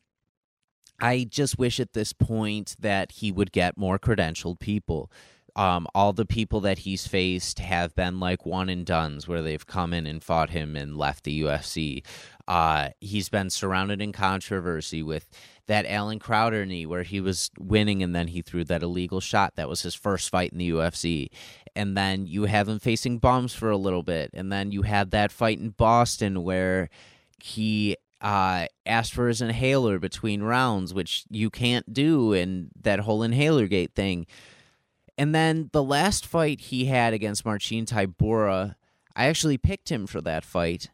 [0.99, 5.09] I just wish at this point that he would get more credentialed people.
[5.55, 9.65] Um, all the people that he's faced have been like one and duns where they've
[9.65, 12.03] come in and fought him and left the UFC.
[12.51, 15.29] Uh, he's been surrounded in controversy with
[15.67, 19.55] that Allen Crowder knee where he was winning and then he threw that illegal shot.
[19.55, 21.29] That was his first fight in the UFC.
[21.77, 24.31] And then you have him facing bombs for a little bit.
[24.33, 26.89] And then you had that fight in Boston where
[27.41, 33.23] he uh, asked for his inhaler between rounds, which you can't do, and that whole
[33.23, 34.27] inhaler gate thing.
[35.17, 38.75] And then the last fight he had against Marcin Tybura,
[39.15, 40.89] I actually picked him for that fight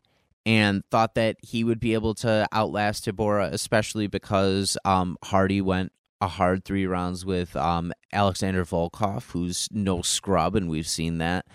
[0.48, 5.92] and thought that he would be able to outlast Tybura, especially because um, Hardy went
[6.22, 11.46] a hard three rounds with um, Alexander Volkov, who's no scrub, and we've seen that.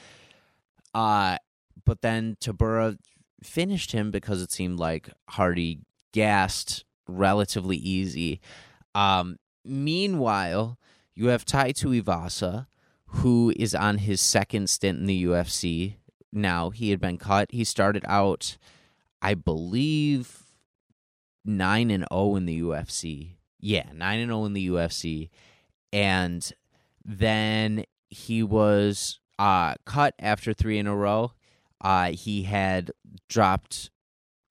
[0.92, 1.38] Uh,
[1.86, 2.98] but then Tybura
[3.42, 5.80] finished him because it seemed like Hardy
[6.12, 8.42] gassed relatively easy.
[8.94, 10.78] Um, meanwhile,
[11.14, 12.66] you have Tai Tuivasa,
[13.06, 15.94] who is on his second stint in the UFC.
[16.30, 17.50] Now he had been cut.
[17.52, 18.58] He started out
[19.22, 20.42] I believe
[21.44, 23.36] nine and zero oh in the UFC.
[23.60, 25.30] Yeah, nine and zero oh in the UFC,
[25.92, 26.52] and
[27.04, 31.32] then he was uh, cut after three in a row.
[31.80, 32.90] Uh, he had
[33.28, 33.90] dropped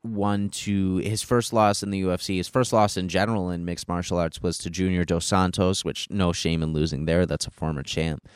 [0.04, 2.38] one to his first loss in the UFC.
[2.38, 6.08] His first loss in general in mixed martial arts was to Junior Dos Santos, which
[6.10, 7.26] no shame in losing there.
[7.26, 8.28] That's a former champ.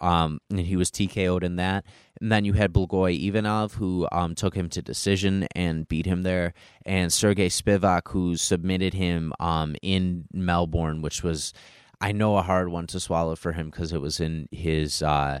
[0.00, 1.84] Um, and he was TKO'd in that.
[2.20, 6.22] And then you had Blagoy Ivanov, who um, took him to decision and beat him
[6.22, 11.52] there, and Sergey Spivak, who submitted him um, in Melbourne, which was,
[12.00, 15.40] I know, a hard one to swallow for him because it was in his uh,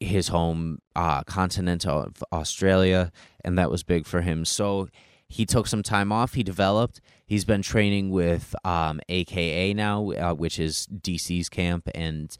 [0.00, 3.10] his home uh, continent of Australia,
[3.44, 4.44] and that was big for him.
[4.44, 4.88] So
[5.28, 6.34] he took some time off.
[6.34, 7.00] He developed.
[7.26, 12.34] He's been training with um, AKA now, uh, which is DC's camp, and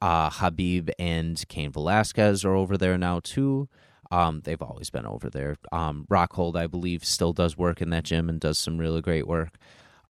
[0.00, 3.68] uh, Khabib and Cain Velasquez are over there now too.
[4.10, 5.56] Um, they've always been over there.
[5.72, 9.26] Um, Rockhold, I believe, still does work in that gym and does some really great
[9.26, 9.56] work.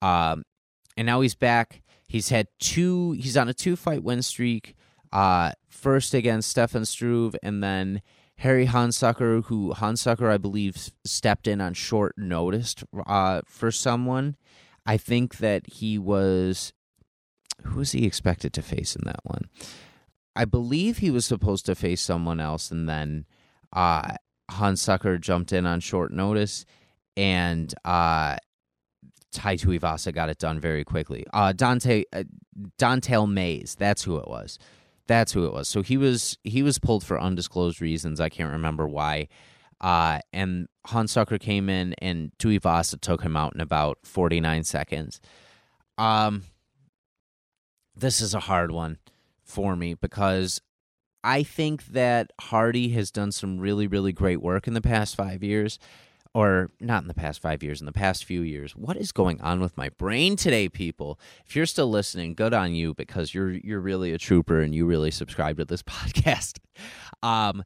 [0.02, 0.44] Um,
[0.96, 1.82] and now he's back.
[2.06, 3.12] He's had two.
[3.12, 4.74] He's on a two fight win streak.
[5.12, 8.02] Uh, first against Stefan Struve, and then
[8.38, 12.74] Harry Hunsucker, who Hunsucker, I believe stepped in on short notice
[13.06, 14.36] uh, for someone.
[14.84, 16.72] I think that he was
[17.66, 19.48] who was he expected to face in that one?
[20.34, 23.26] I believe he was supposed to face someone else, and then
[23.72, 24.16] uh,
[24.50, 26.64] Hunsucker jumped in on short notice,
[27.16, 28.36] and uh,
[29.32, 31.24] Tai Tuivasa got it done very quickly.
[31.32, 32.24] Uh, Dante uh,
[32.78, 34.58] Don'Tale Mayes, that's who it was.
[35.06, 35.68] That's who it was.
[35.68, 38.20] So he was he was pulled for undisclosed reasons.
[38.20, 39.28] I can't remember why.
[39.80, 45.20] Uh, and Hunsucker came in, and Tuivasa took him out in about forty nine seconds.
[45.98, 46.42] Um,
[47.96, 48.98] this is a hard one
[49.42, 50.60] for me because
[51.24, 55.42] I think that Hardy has done some really, really great work in the past five
[55.42, 55.78] years.
[56.34, 58.76] Or not in the past five years, in the past few years.
[58.76, 61.18] What is going on with my brain today, people?
[61.46, 64.84] If you're still listening, good on you because you're you're really a trooper and you
[64.84, 66.58] really subscribe to this podcast.
[67.22, 67.64] Um,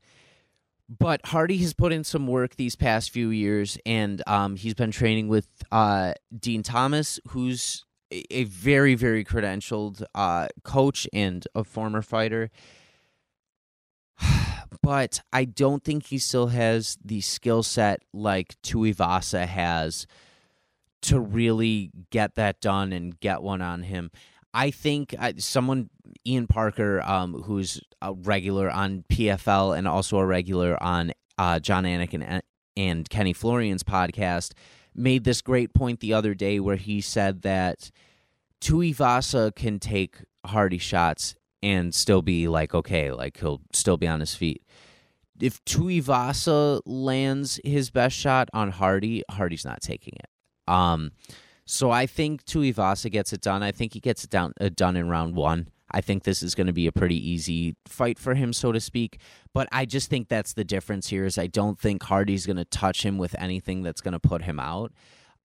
[0.88, 4.92] but Hardy has put in some work these past few years, and um, he's been
[4.92, 12.02] training with uh, Din Thomas, who's a very very credentialed uh, coach and a former
[12.02, 12.50] fighter
[14.82, 20.06] but I don't think he still has the skill set like Tuivasa has
[21.02, 24.10] to really get that done and get one on him.
[24.52, 25.90] I think uh, someone,
[26.26, 31.84] Ian Parker, um, who's a regular on PFL and also a regular on uh, Jon
[31.84, 32.42] Anik and,
[32.76, 34.52] and Kenny Florian's podcast,
[34.94, 37.90] made this great point the other day where he said that
[38.60, 44.20] Tuivasa can take Hardy shots and still be like okay, like he'll still be on
[44.20, 44.62] his feet.
[45.40, 50.72] If Tuivasa lands his best shot on Hardy, Hardy's not taking it.
[50.72, 51.12] Um,
[51.64, 53.62] so I think Tuivasa gets it done.
[53.62, 55.68] I think he gets it down uh, done in round one.
[55.92, 58.80] I think this is going to be a pretty easy fight for him, so to
[58.80, 59.20] speak.
[59.52, 61.24] But I just think that's the difference here.
[61.24, 64.42] Is I don't think Hardy's going to touch him with anything that's going to put
[64.42, 64.92] him out.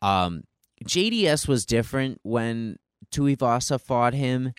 [0.02, 0.44] Um,
[0.84, 2.78] JDS was different when
[3.12, 4.54] Tuivasa fought him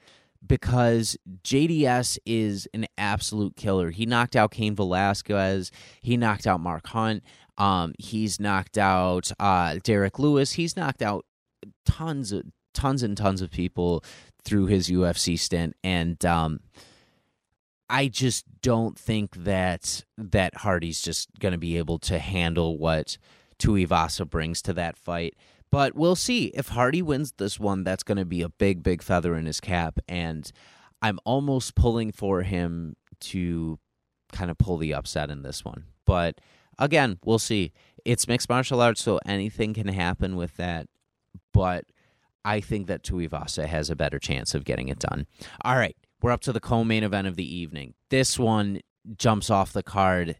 [0.47, 3.91] because JDS is an absolute killer.
[3.91, 5.70] He knocked out Cain Velasquez.
[6.01, 7.22] He knocked out Mark Hunt.
[7.59, 10.53] Um, he's knocked out uh, Derrick Lewis.
[10.53, 11.24] He's knocked out
[11.84, 14.05] tons of tons and tons of people
[14.47, 16.61] through his UFC stint, and um,
[17.91, 23.19] I just don't think that that Hardy's just going to be able to handle what
[23.59, 25.35] Tuivasa brings to that fight.
[25.71, 26.47] But we'll see.
[26.47, 29.61] If Hardy wins this one, that's going to be a big, big feather in his
[29.61, 29.99] cap.
[30.09, 30.51] And
[31.03, 33.79] I'm almost pulling for him to
[34.33, 35.85] kind of pull the upset in this one.
[36.05, 36.41] But
[36.79, 37.73] again, we'll see.
[38.05, 40.87] It's mixed martial arts, so anything can happen with that.
[41.53, 41.85] But
[42.47, 45.27] I think that Tuivasa has a better chance of getting it done.
[45.65, 47.95] All right, we're up to the co-main event of the evening.
[48.09, 48.81] This one
[49.19, 50.37] jumps off the card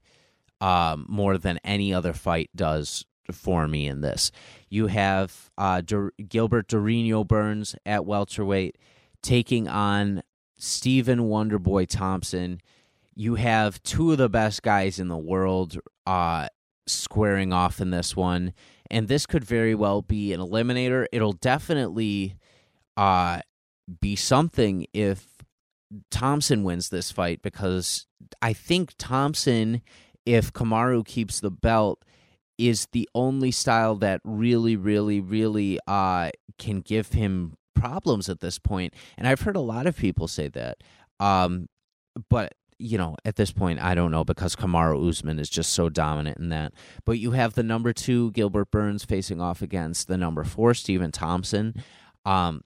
[0.61, 4.31] um, more than any other fight does for me in this.
[4.69, 8.79] You have uh, Dur- Gilbert Durinho Burns at welterweight
[9.21, 10.23] taking on
[10.57, 12.61] Stephen Wonderboy Thompson.
[13.15, 16.49] You have two of the best guys in the world uh,
[16.87, 18.55] squaring off in this one,
[18.91, 21.07] and this could very well be an eliminator.
[21.13, 22.37] It'll definitely
[22.97, 23.41] uh,
[24.01, 25.27] be something if
[26.11, 28.07] Thompson wins this fight because
[28.43, 29.83] I think Thompson,
[30.25, 32.05] if Kamaru keeps the belt,
[32.59, 38.59] is the only style that really, really, really uh, can give him problems at this
[38.59, 38.95] point.
[39.19, 40.79] And I've heard a lot of people say that.
[41.21, 41.69] Um,
[42.31, 45.89] but you know, at this point, I don't know because Kamaru Usman is just so
[45.89, 46.73] dominant in that.
[47.05, 51.13] But you have the number two Gilbert Burns facing off against the number four Stephen
[51.13, 51.83] Thompson.
[52.25, 52.63] Um,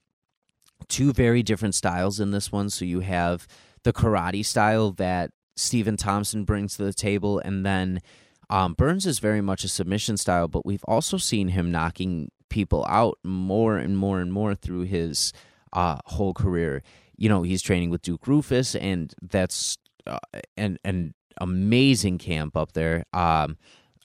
[0.87, 2.69] two very different styles in this one.
[2.69, 3.47] So you have
[3.83, 8.01] the karate style that Stephen Thompson brings to the table, and then
[8.49, 12.85] um, Burns is very much a submission style, but we've also seen him knocking people
[12.89, 15.31] out more and more and more through his
[15.73, 16.83] uh, whole career.
[17.15, 19.77] You know, he's training with Duke Roufus, and that's
[20.07, 20.19] uh,
[20.57, 23.05] an an amazing camp up there.
[23.13, 23.57] Um,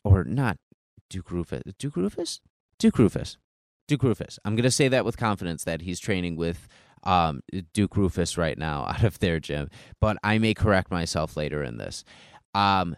[0.05, 0.59] or not
[1.11, 1.63] Duke Roufus.
[1.79, 2.41] Duke Roufus.
[2.79, 3.37] Duke Roufus.
[3.89, 4.39] Duke Roufus.
[4.45, 6.69] I'm gonna say that with confidence that he's training with
[7.03, 7.41] um,
[7.73, 9.69] Duke Roufus right now out of their gym,
[10.01, 12.05] but I may correct myself later in this.
[12.55, 12.97] Um,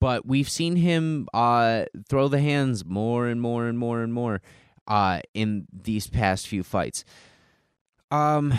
[0.00, 4.42] but we've seen him uh, throw the hands more and more and more and more
[4.88, 7.04] uh, in these past few fights.
[8.10, 8.54] Um,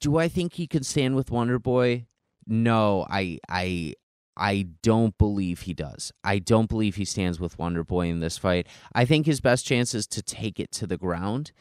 [0.00, 2.06] do I think he can stand with Wonder Boy?
[2.46, 3.94] No, I I
[4.36, 6.12] I don't believe he does.
[6.24, 8.66] I don't believe he stands with Wonder Boy in this fight.
[8.94, 11.52] I think his best chance is to take it to the ground,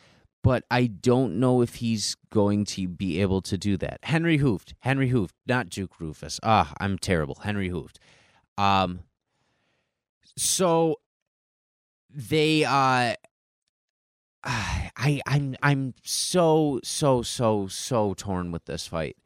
[0.44, 4.00] but I don't know if he's going to be able to do that.
[4.04, 6.40] Henry Hooft, Henry Hooft, not Duke Roufus.
[6.44, 7.36] Ah, I'm terrible.
[7.44, 7.98] Henry Hooft.
[8.58, 9.02] Um,
[10.38, 11.00] so
[12.10, 13.16] they uh
[14.44, 19.18] I I'm I'm so so so so torn with this fight.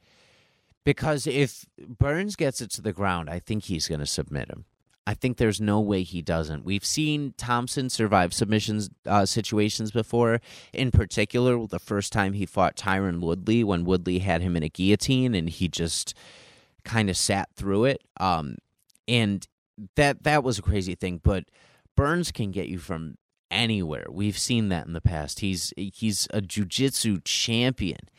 [0.85, 4.65] Because if Burns gets it to the ground, I think he's going to submit him.
[5.07, 6.65] I think there's no way he doesn't.
[6.65, 10.41] We've seen Thompson survive submissions uh, situations before.
[10.73, 14.69] In particular, the first time he fought Tyron Woodley, when Woodley had him in a
[14.69, 16.15] guillotine and he just
[16.83, 18.01] kind of sat through it.
[18.19, 18.57] Um,
[19.07, 19.45] and
[19.95, 21.19] that that was a crazy thing.
[21.21, 21.45] But
[21.95, 23.17] Burns can get you from
[23.51, 24.05] anywhere.
[24.09, 25.39] We've seen that in the past.
[25.41, 28.09] He's he's a jujitsu champion,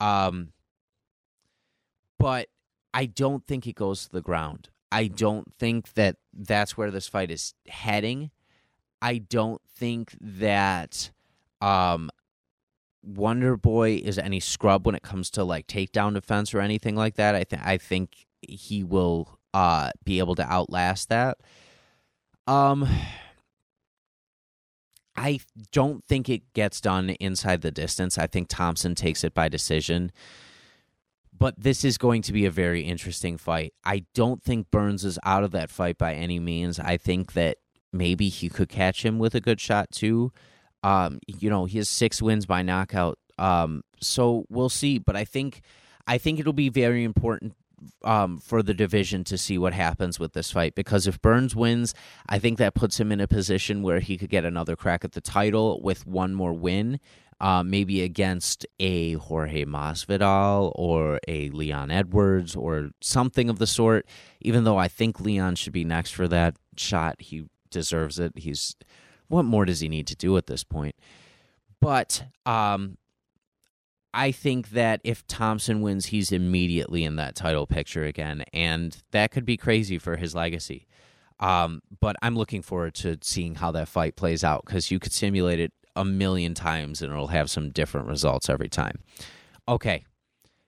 [0.00, 0.52] um,
[2.20, 2.48] but
[2.92, 4.68] I don't think it goes to the ground.
[4.92, 8.30] I don't think that that's where this fight is heading.
[9.00, 11.10] I don't think that
[11.62, 12.10] um,
[13.02, 17.14] Wonder Boy is any scrub when it comes to like takedown defense or anything like
[17.14, 17.34] that.
[17.34, 21.38] I think I think he will uh, be able to outlast that.
[22.46, 22.86] Um,
[25.16, 25.40] I
[25.72, 28.18] don't think it gets done inside the distance.
[28.18, 30.12] I think Thompson takes it by decision.
[31.40, 33.72] But this is going to be a very interesting fight.
[33.82, 36.78] I don't think Burns is out of that fight by any means.
[36.78, 37.56] I think that
[37.92, 40.32] maybe he could catch him with a good shot too.
[40.82, 43.18] Um, you know, he has six wins by knockout.
[43.38, 44.98] Um, so we'll see.
[44.98, 45.62] But I think
[46.06, 47.54] I think it'll be very important
[48.04, 51.94] um, for the division to see what happens with this fight because if Burns wins,
[52.28, 55.12] I think that puts him in a position where he could get another crack at
[55.12, 57.00] the title with one more win,
[57.40, 64.06] uh, maybe against a Jorge Masvidal or a Leon Edwards or something of the sort.
[64.40, 68.32] Even though I think Leon should be next for that shot, he deserves it.
[68.36, 68.76] He's
[69.28, 70.96] what more does he need to do at this point?
[71.80, 72.98] But um,
[74.12, 79.30] I think that if Thompson wins, he's immediately in that title picture again, and that
[79.30, 80.86] could be crazy for his legacy.
[81.38, 85.12] Um, but I'm looking forward to seeing how that fight plays out because you could
[85.12, 89.00] simulate it a million times and it'll have some different results every time.
[89.68, 90.04] Okay,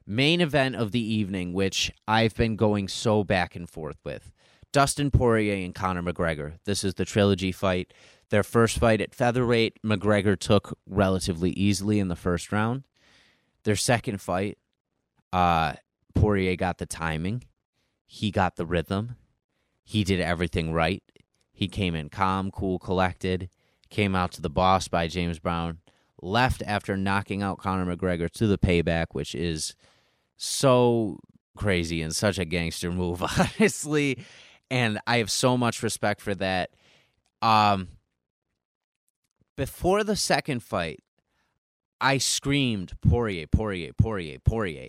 [0.07, 4.33] main event of the evening, which I've been going so back and forth with
[4.73, 6.55] Dustin Poirier and Conor McGregor.
[6.64, 7.93] This is the trilogy fight.
[8.31, 12.85] Their first fight at featherweight, McGregor took relatively easily in the first round.
[13.64, 14.59] Their second fight,
[15.33, 15.75] uh,
[16.14, 17.45] Poirier got the timing,
[18.07, 19.16] he got the rhythm,
[19.85, 21.03] he did everything right.
[21.53, 23.51] He came in calm, cool, collected,
[23.93, 25.78] came out to the boss by James Brown,
[26.20, 29.76] left after knocking out Conor McGregor to the payback, which is
[30.36, 31.20] so
[31.57, 34.18] crazy and such a gangster move, honestly.
[34.70, 36.70] And I have so much respect for that.
[37.43, 37.88] Um,
[39.57, 41.01] before the second fight,
[42.01, 44.88] I screamed Poirier, Poirier, Poirier, Poirier,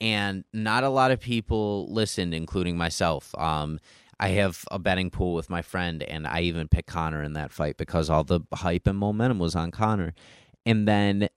[0.00, 3.34] and not a lot of people listened, including myself.
[3.38, 3.80] Um,
[4.18, 7.52] I have a betting pool with my friend, and I even picked Conor in that
[7.52, 10.14] fight because all the hype and momentum was on Conor.
[10.64, 11.28] And then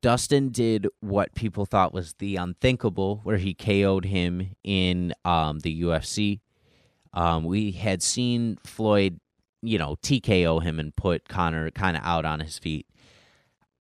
[0.00, 5.82] Dustin did what people thought was the unthinkable, where he KO'd him in um, the
[5.82, 6.40] UFC.
[7.12, 9.18] Um, we had seen Floyd
[9.62, 12.86] you know, TKO him and put Conor kind of out on his feet.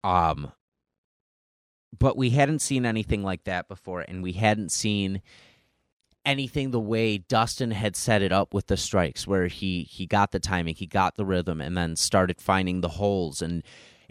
[0.05, 0.53] Um,
[1.99, 5.23] but we hadn't seen anything like that before, and we hadn't seen
[6.27, 10.33] anything the way Dustin had set it up with the strikes, where he he got
[10.33, 13.62] the timing, he got the rhythm, and then started finding the holes and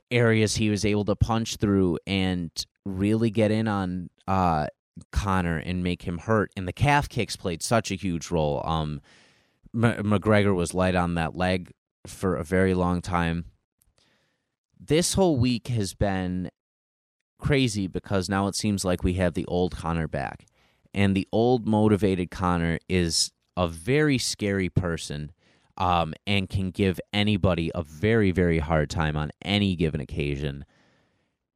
[0.10, 2.50] areas he was able to punch through and
[2.86, 4.68] really get in on uh,
[5.12, 6.52] Conor and make him hurt.
[6.56, 8.62] And the calf kicks played such a huge role.
[8.66, 9.02] Um,
[9.74, 11.72] M- McGregor was light on that leg
[12.08, 13.46] for a very long time.
[14.80, 16.50] This whole week has been
[17.40, 20.46] crazy because now it seems like we have the old Conor back.
[20.96, 25.32] And the old motivated Conor is a very scary person
[25.78, 30.66] um, and can give anybody a very, very hard time on any given occasion.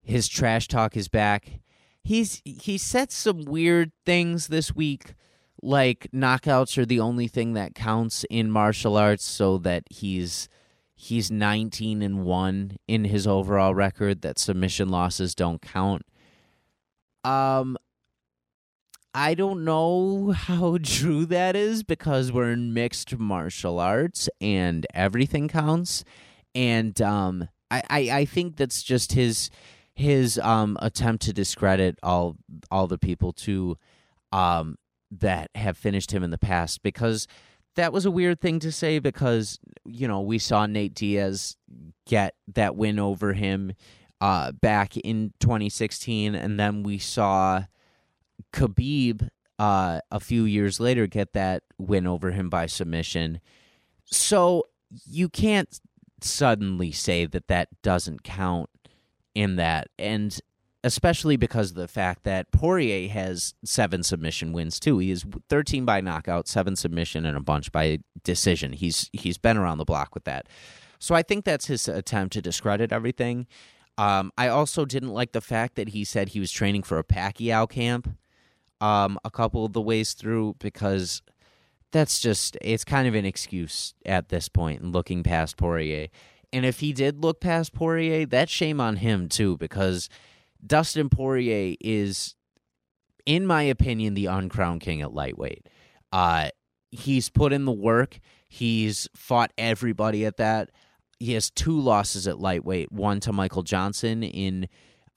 [0.03, 1.61] His trash talk is back.
[2.03, 5.13] He's he said some weird things this week
[5.61, 10.47] like knockouts are the only thing that counts in martial arts so that he's
[10.95, 16.05] he's 19 and 1 in his overall record that submission losses don't count
[17.23, 17.77] um
[19.13, 25.47] I don't know how true that is because we're in mixed martial arts and everything
[25.47, 26.03] counts.
[26.55, 29.49] And um I, I, I think that's just his
[29.93, 32.37] his um attempt to discredit all
[32.71, 33.77] all the people to
[34.31, 34.77] um
[35.11, 37.27] that have finished him in the past because
[37.75, 41.55] that was a weird thing to say because you know we saw Nate Diaz
[42.05, 43.73] get that win over him
[44.21, 47.63] uh, back in 2016, and then we saw
[48.53, 53.41] Khabib uh, a few years later get that win over him by submission.
[54.05, 54.67] So
[55.05, 55.79] you can't
[56.21, 58.69] suddenly say that that doesn't count
[59.35, 60.39] in that, and
[60.83, 64.97] especially because of the fact that Poirier has seven submission wins too.
[64.99, 68.73] He is 13 by knockout, seven submission, and a bunch by decision.
[68.73, 70.47] He's he's been around the block with that.
[70.99, 73.47] So I think that's his attempt to discredit everything.
[73.97, 77.03] Um, I also didn't like the fact that he said he was training for a
[77.03, 78.17] Pacquiao camp
[78.81, 81.21] um, a couple of the ways through because
[81.91, 86.07] that's just it's kind of an excuse at this point looking past Poirier.
[86.51, 90.09] And if he did look past Poirier, that's shame on him too because
[90.65, 92.35] Dustin Poirier is,
[93.25, 95.67] in my opinion, the uncrowned king at lightweight.
[96.11, 96.49] Uh,
[96.91, 98.19] he's put in the work.
[98.47, 100.71] He's fought everybody at that.
[101.19, 102.91] He has two losses at lightweight.
[102.91, 104.67] One to Michael Johnson in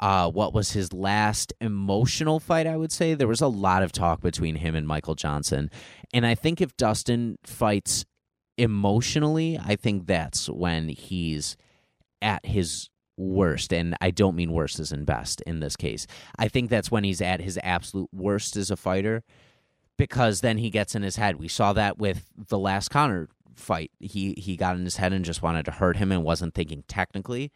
[0.03, 2.67] uh, what was his last emotional fight.
[2.67, 5.71] I would say there was a lot of talk between him and Michael Johnson,
[6.13, 8.05] and I think if Dustin fights
[8.59, 11.57] emotionally, I think that's when he's
[12.21, 16.09] at his worst, and I don't mean worst as in best in this case.
[16.37, 19.23] I think that's when he's at his absolute worst as a fighter
[19.97, 21.37] because then he gets in his head.
[21.37, 23.93] We saw that with the last Conor fight.
[24.01, 26.83] He he got in his head and just wanted to hurt him and wasn't thinking
[26.89, 27.53] technically.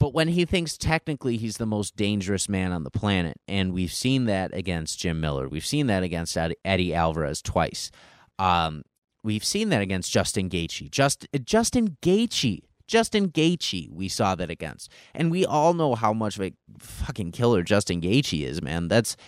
[0.00, 3.92] But when he thinks technically he's the most dangerous man on the planet, and we've
[3.92, 7.90] seen that against Jim Miller, we've seen that against Eddie Alvarez twice.
[8.38, 8.82] Um,
[9.22, 10.90] we've seen that against Justin Gaethje.
[10.90, 16.36] Just Justin Gaethje, Justin Gaethje, we saw that against, and we all know how much
[16.36, 18.88] of a fucking killer Justin Gaethje is, man.
[18.88, 19.18] That's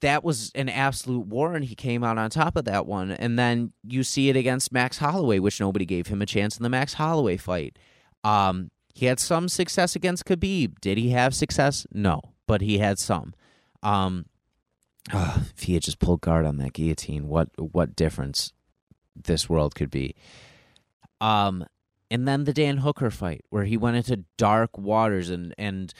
[0.00, 3.10] that was an absolute war, and he came out on top of that one.
[3.10, 6.62] And then you see it against Max Holloway, which nobody gave him a chance in
[6.62, 7.80] the Max Holloway fight.
[8.22, 10.80] Um, he had some success against Khabib.
[10.80, 11.86] Did he have success?
[11.92, 13.34] No, but he had some.
[13.82, 14.26] Um,
[15.12, 18.52] uh, if he had just pulled guard on that guillotine, what what difference
[19.14, 20.14] this world could be.
[21.20, 21.66] Um,
[22.10, 25.92] and then the Dan Hooker fight, where he went into dark waters, and and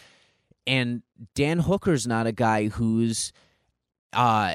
[0.66, 1.02] and
[1.34, 3.32] Dan Hooker's not a guy who's
[4.12, 4.54] uh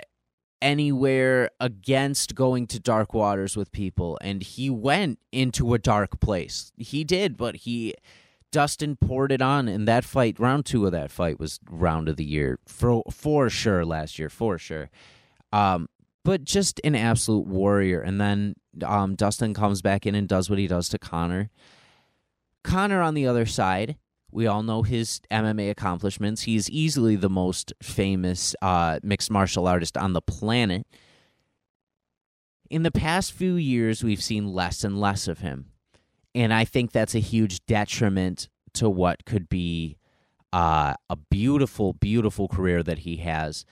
[0.61, 6.73] anywhere against going to dark waters with people and he went into a dark place
[6.77, 7.93] he did but he
[8.51, 10.39] Dustin poured it on in that fight.
[10.39, 14.29] Round two of that fight was round of the year for for sure last year,
[14.29, 14.89] for sure.
[15.51, 15.87] Um,
[16.23, 18.01] but just an absolute warrior.
[18.01, 21.49] And then um, Dustin comes back in and does what he does to Conor.
[22.63, 23.97] Conor on the other side,
[24.31, 26.43] we all know his MMA accomplishments.
[26.43, 30.85] He's easily the most famous uh, mixed martial artist on the planet.
[32.69, 35.71] In the past few years, we've seen less and less of him
[36.35, 39.97] and I think that's a huge detriment to what could be
[40.53, 43.65] uh, a beautiful, beautiful career that he has.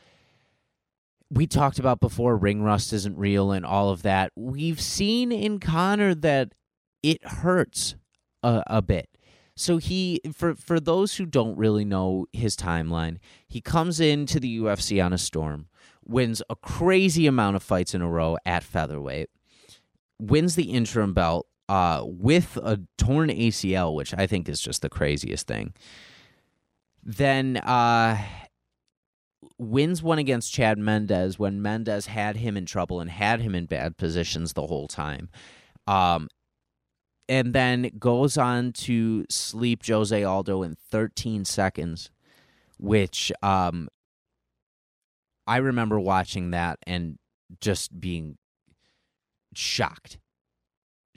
[1.29, 4.31] We talked about before ring rust isn't real and all of that.
[4.35, 6.53] We've seen in Conor that
[7.03, 7.95] it hurts
[8.43, 9.09] a, a bit.
[9.55, 14.59] So he for for those who don't really know his timeline, he comes into the
[14.59, 15.67] UFC on a storm,
[16.05, 19.31] wins a crazy amount of fights in a row at featherweight,
[20.19, 24.89] wins the interim belt, uh, with a torn ACL, which I think is just the
[24.89, 25.73] craziest thing.
[27.03, 28.21] Then uh,
[29.57, 33.65] wins one against Chad Mendes when Mendes had him in trouble and had him in
[33.65, 35.29] bad positions the whole time.
[35.85, 36.29] Um,
[37.29, 42.09] and then goes on to sleep Jose Aldo in 13 seconds,
[42.77, 43.89] which um,
[45.45, 47.17] I remember watching that and
[47.59, 48.37] just being
[49.53, 50.17] shocked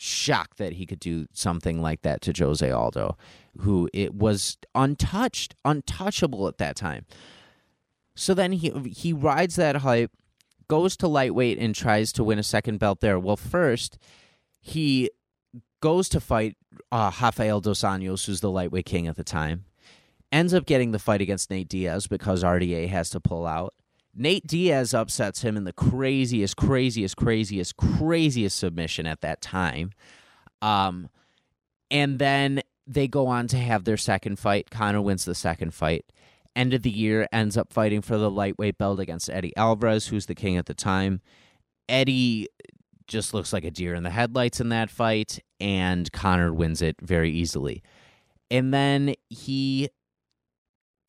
[0.00, 3.18] shocked that he could do something like that to Jose Aldo,
[3.58, 7.04] who it was untouched, untouchable at that time.
[8.14, 10.10] So then he he rides that hype,
[10.68, 13.18] goes to lightweight and tries to win a second belt there.
[13.18, 13.98] Well, first
[14.58, 15.10] he
[15.80, 16.56] goes to fight
[16.90, 19.66] uh, Rafael dos Anjos, who's the lightweight king at the time.
[20.32, 23.74] Ends up getting the fight against Nate Diaz because RDA has to pull out.
[24.14, 29.92] Nate Diaz upsets him in the craziest, craziest, craziest, craziest submission at that time.
[30.60, 31.08] Um,
[31.90, 34.70] and then they go on to have their second fight.
[34.70, 36.04] Conor wins the second fight.
[36.56, 40.26] End of the year ends up fighting for the lightweight belt against Eddie Alvarez, who's
[40.26, 41.20] the king at the time.
[41.88, 42.48] Eddie
[43.06, 46.96] just looks like a deer in the headlights in that fight, and Conor wins it
[47.00, 47.82] very easily.
[48.50, 49.90] And then he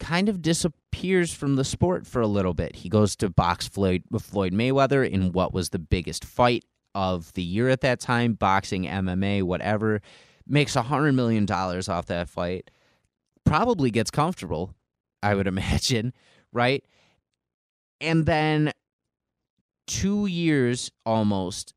[0.02, 2.76] kind of disappears from the sport for a little bit.
[2.76, 7.44] He goes to box Floyd, Floyd Mayweather in what was the biggest fight of the
[7.44, 10.02] year at that time boxing, MMA, whatever.
[10.48, 12.72] Makes a $100 million off that fight.
[13.46, 14.74] Probably gets comfortable,
[15.22, 16.14] I would imagine,
[16.52, 16.84] right?
[18.02, 18.72] And then
[19.86, 21.76] two years almost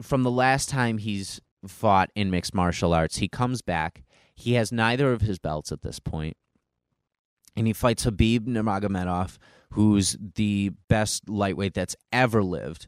[0.00, 4.04] from the last time he's fought in mixed martial arts, he comes back.
[4.34, 6.36] He has neither of his belts at this point
[7.58, 9.36] and he fights Khabib Nurmagomedov,
[9.70, 12.86] who's the best lightweight that's ever lived.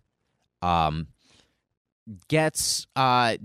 [0.62, 1.08] Um,
[2.28, 3.36] gets uh,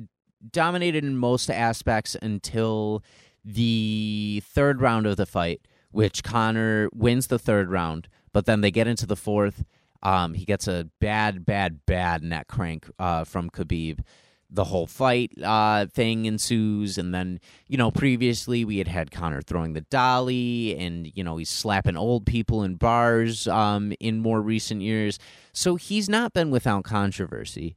[0.52, 3.04] dominated in most aspects until
[3.44, 8.70] the third round of the fight, which Conor wins the third round, but then they
[8.70, 9.66] get into the fourth.
[10.04, 14.02] Um, he gets a bad, bad, bad neck crank uh, from Khabib
[14.50, 16.98] the whole fight uh, thing ensues.
[16.98, 21.38] And then, you know, previously we had had Conor throwing the dolly and, you know,
[21.38, 25.20] he's slapping old people in bars um, in more recent years.
[25.54, 27.76] So he's not been without controversy.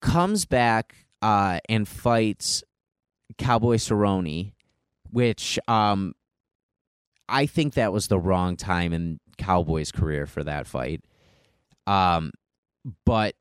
[0.00, 2.64] Comes back uh, and fights
[3.38, 4.52] Cowboy Cerrone,
[5.10, 6.14] which um,
[7.28, 11.02] I think that was the wrong time in Cowboy's career for that fight.
[11.86, 12.32] Um,
[13.06, 13.34] but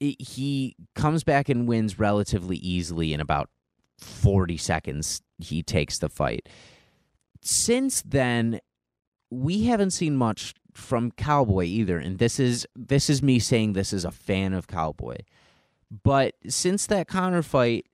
[0.00, 3.50] he comes back and wins relatively easily in about
[3.98, 5.22] 40 seconds.
[5.38, 6.48] He takes the fight.
[7.42, 8.60] Since then,
[9.30, 13.92] we haven't seen much from Cowboy either, and this is this is me saying this
[13.92, 15.18] is a fan of Cowboy.
[16.02, 17.86] But since that Conor fight,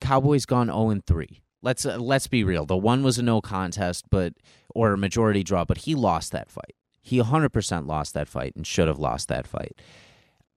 [0.00, 1.42] Cowboy's gone 0 and 3.
[1.62, 2.66] Let's uh, let's be real.
[2.66, 4.34] The one was a no contest, but
[4.74, 6.74] or a majority draw, but he lost that fight.
[7.00, 9.80] He 100% lost that fight and should have lost that fight.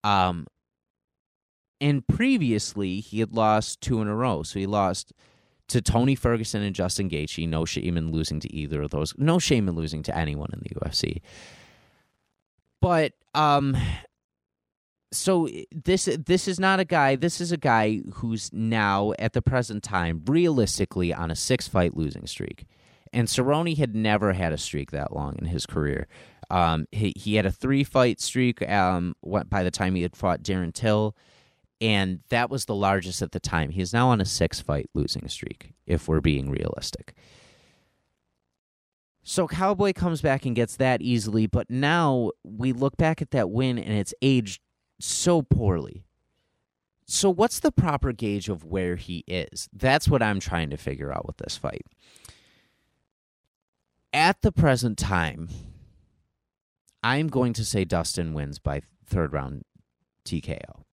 [0.04, 0.48] Um
[1.80, 4.44] and previously he had lost two in a row.
[4.44, 5.14] So he lost
[5.68, 7.48] to Tony Ferguson and Justin Gaethje.
[7.48, 9.14] No shame in losing to either of those.
[9.18, 11.22] No shame in losing to anyone in the UFC.
[12.82, 13.78] But um
[15.12, 17.16] so this this is not a guy.
[17.16, 21.96] This is a guy who's now at the present time realistically on a six fight
[21.96, 22.66] losing streak,
[23.14, 26.08] and Cerrone had never had a streak that long in his career.
[26.50, 28.68] Um, he he had a three fight streak.
[28.68, 29.16] Um,
[29.50, 31.16] by the time he had fought Darren Till,
[31.82, 33.70] and that was the largest at the time.
[33.72, 35.74] He is now on a six fight losing streak.
[35.86, 37.16] If we're being realistic.
[39.24, 43.50] So Cowboy comes back and gets that easily, but now we look back at that
[43.50, 44.62] win and it's aged
[45.02, 46.06] so poorly.
[47.10, 49.70] So, what's the proper gauge of where he is?
[49.72, 51.86] That's what I'm trying to figure out with this fight.
[54.12, 55.50] At the present time,
[57.08, 59.64] I'm going to say Dustin wins by third round
[60.26, 60.84] TKO.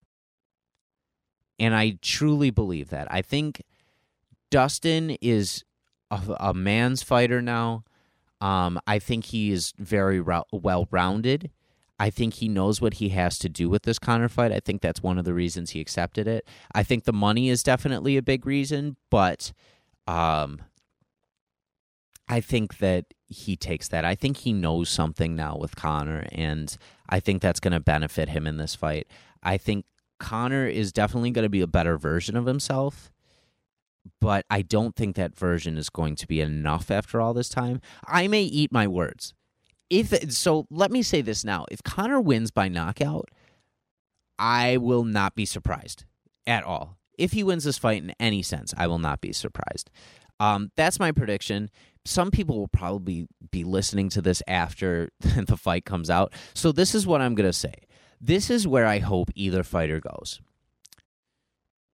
[1.59, 3.09] And I truly believe that.
[3.11, 3.61] I think
[4.49, 5.65] Dustin is
[6.09, 7.83] a, a man's fighter now.
[8.39, 11.51] Um, I think he is very well rounded.
[11.99, 14.53] I think he knows what he has to do with this Conor fight.
[14.53, 16.47] I think that's one of the reasons he accepted it.
[16.73, 19.51] I think the money is definitely a big reason, but
[20.07, 20.61] um,
[22.27, 24.03] I think that he takes that.
[24.03, 26.75] I think he knows something now with Conor, and
[27.07, 29.07] I think that's going to benefit him in this fight.
[29.43, 29.85] I think
[30.19, 33.11] Conor is definitely going to be a better version of himself,
[34.19, 37.79] but I don't think that version is going to be enough after all this time.
[38.07, 39.33] I may eat my words
[39.89, 43.29] if so, let me say this now: if Conor wins by knockout,
[44.39, 46.05] I will not be surprised
[46.47, 46.97] at all.
[47.17, 49.89] If he wins this fight in any sense, I will not be surprised.
[50.39, 51.69] Um, that's my prediction.
[52.05, 56.33] Some people will probably be listening to this after the fight comes out.
[56.53, 57.73] So this is what I'm going to say.
[58.21, 60.41] This is where I hope either fighter goes.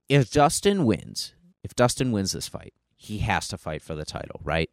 [0.10, 1.34] If Dustin wins,
[1.64, 4.70] if Dustin wins this fight, he has to fight for the title, right?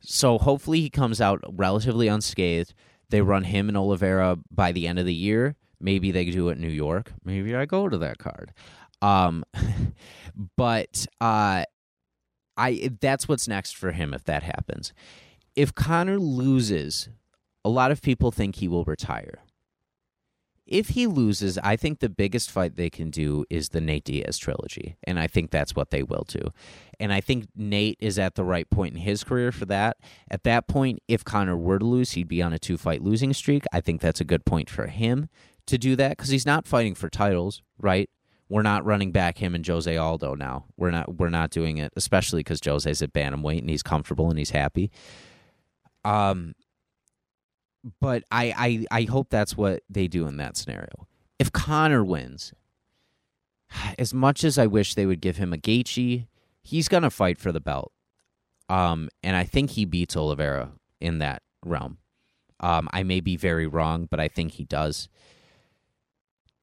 [0.00, 2.74] So hopefully he comes out relatively unscathed.
[3.08, 5.56] They run him and Oliveira by the end of the year.
[5.80, 7.12] Maybe they do it in New York.
[7.24, 8.52] Maybe I go to that card.
[9.02, 9.44] Um,
[10.56, 11.64] but uh,
[12.56, 14.92] I that's what's next for him if that happens.
[15.56, 17.08] If Conor loses,
[17.64, 19.40] a lot of people think he will retire
[20.70, 24.38] if he loses, I think the biggest fight they can do is the Nate Diaz
[24.38, 24.96] trilogy.
[25.02, 26.40] And I think that's what they will do.
[27.00, 29.96] And I think Nate is at the right point in his career for that.
[30.30, 33.32] At that point, if Conor were to lose, he'd be on a two fight losing
[33.32, 33.64] streak.
[33.72, 35.28] I think that's a good point for him
[35.66, 38.08] to do that because he's not fighting for titles, right?
[38.50, 40.66] We're not running back him and Jose Aldo now.
[40.76, 44.38] We're not we're not doing it, especially because Jose's at bantamweight and he's comfortable and
[44.38, 44.90] he's happy.
[46.04, 46.54] Um
[48.00, 51.06] but I, I I hope that's what they do in that scenario.
[51.38, 52.52] If Conor wins,
[53.98, 56.26] as much as I wish they would give him a Gaethje,
[56.60, 57.92] he's gonna fight for the belt.
[58.68, 61.98] Um, and I think he beats Oliveira in that realm.
[62.58, 65.08] Um, I may be very wrong, but I think he does.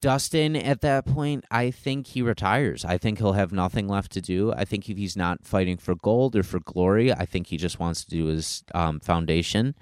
[0.00, 2.84] Dustin, at that point, I think he retires.
[2.84, 4.52] I think he'll have nothing left to do.
[4.52, 7.80] I think if he's not fighting for gold or for glory, I think he just
[7.80, 9.74] wants to do his um, foundation.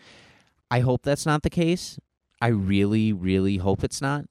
[0.70, 1.98] I hope that's not the case.
[2.40, 4.24] I really, really hope it's not.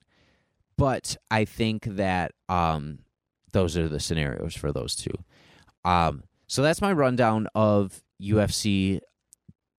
[0.78, 3.00] But I think that um,
[3.54, 5.14] those are the scenarios for those two.
[5.86, 9.00] Um, so that's my rundown of UFC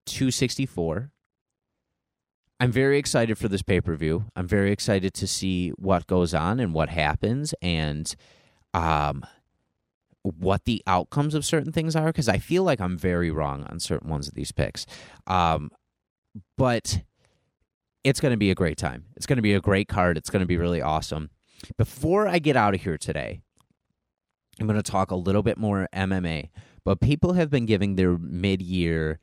[0.05, 1.11] 264.
[2.59, 4.25] I'm very excited for this pay per view.
[4.35, 8.13] I'm very excited to see what goes on and what happens and
[8.73, 9.23] um,
[10.23, 13.79] what the outcomes of certain things are because I feel like I'm very wrong on
[13.79, 14.85] certain ones of these picks.
[15.27, 15.69] Um,
[16.57, 17.01] but
[18.03, 19.05] it's going to be a great time.
[19.15, 20.17] It's going to be a great card.
[20.17, 21.29] It's going to be really awesome.
[21.77, 23.41] Before I get out of here today,
[24.59, 26.49] I'm going to talk a little bit more MMA,
[26.83, 29.19] but people have been giving their mid year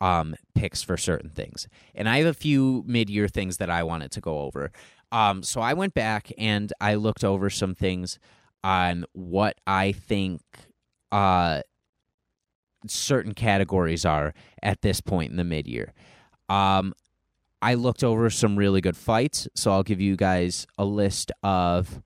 [0.00, 1.68] um, picks for certain things.
[1.94, 4.70] And I have a few mid year things that I wanted to go over.
[5.10, 8.18] Um, so I went back and I looked over some things
[8.62, 10.42] on what I think
[11.10, 11.62] uh,
[12.86, 15.92] certain categories are at this point in the mid year.
[16.48, 16.94] Um,
[17.60, 22.00] I looked over some really good fights, so I'll give you guys a list of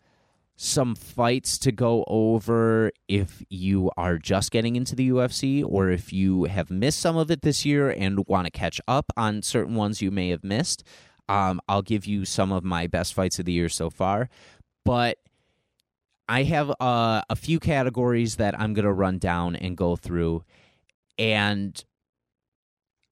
[0.56, 6.12] some fights to go over if you are just getting into the UFC or if
[6.12, 9.74] you have missed some of it this year and want to catch up on certain
[9.74, 10.84] ones you may have missed.
[11.28, 14.28] Um, I'll give you some of my best fights of the year so far,
[14.84, 15.18] but
[16.28, 20.44] I have uh, a few categories that I'm going to run down and go through,
[21.18, 21.82] and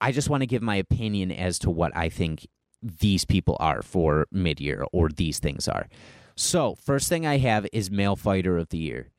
[0.01, 2.47] I just want to give my opinion as to what I think
[2.82, 5.88] these people are for mid year or these things are.
[6.36, 9.10] So, first thing I have is male fighter of the year.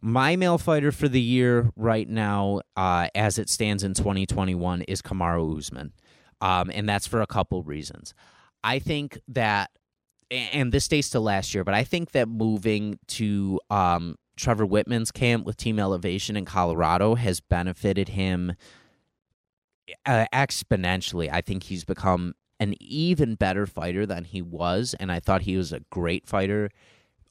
[0.00, 5.02] My male fighter for the year right now, uh, as it stands in 2021, is
[5.02, 5.92] Kamaru Usman.
[6.40, 8.14] Um, and that's for a couple reasons.
[8.64, 9.70] I think that,
[10.30, 15.10] and this dates to last year, but I think that moving to um, Trevor Wittman's
[15.10, 18.54] camp with Team Elevation in Colorado has benefited him
[20.06, 21.28] uh, exponentially.
[21.30, 25.56] I think he's become an even better fighter than he was, and I thought he
[25.56, 26.70] was a great fighter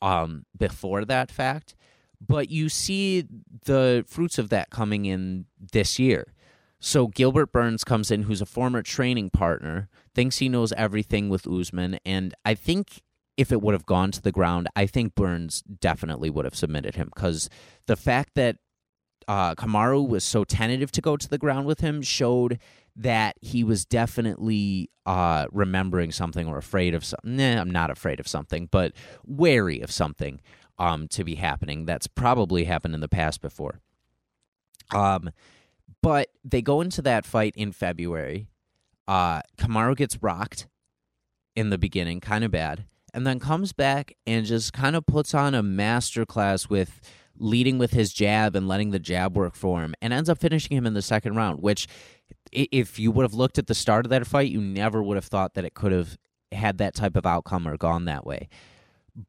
[0.01, 1.75] um, before that fact.
[2.19, 3.25] But you see
[3.63, 6.33] the fruits of that coming in this year.
[6.81, 11.47] So Gilbert Burns comes in, who's a former training partner, thinks he knows everything with
[11.47, 13.01] Usman, and I think
[13.37, 16.95] if it would have gone to the ground, I think Burns definitely would have submitted
[16.95, 17.49] him because
[17.85, 18.57] the fact that
[19.29, 22.59] uh, Kamaru was so tentative to go to the ground with him showed
[22.99, 27.37] that he was definitely uh, remembering something or afraid of something.
[27.37, 28.91] Nah, I'm not afraid of something, but
[29.25, 30.41] wary of something
[30.77, 31.85] um, to be happening.
[31.85, 33.79] That's probably happened in the past before.
[34.93, 35.31] Um,
[36.01, 38.47] but they go into that fight in February.
[39.07, 40.67] Uh, Kamaru gets rocked
[41.55, 45.33] in the beginning, kind of bad, and then comes back and just kind of puts
[45.33, 46.99] on a masterclass with
[47.37, 50.75] leading with his jab and letting the jab work for him, and ends up finishing
[50.75, 51.61] him in the second round.
[51.61, 51.87] Which,
[52.51, 55.25] if you would have looked at the start of that fight, you never would have
[55.25, 56.17] thought that it could have
[56.51, 58.49] had that type of outcome or gone that way.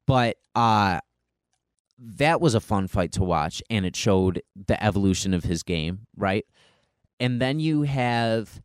[0.06, 1.00] But uh,
[1.98, 6.06] that was a fun fight to watch, and it showed the evolution of his game,
[6.16, 6.46] right?
[7.18, 8.62] And then you have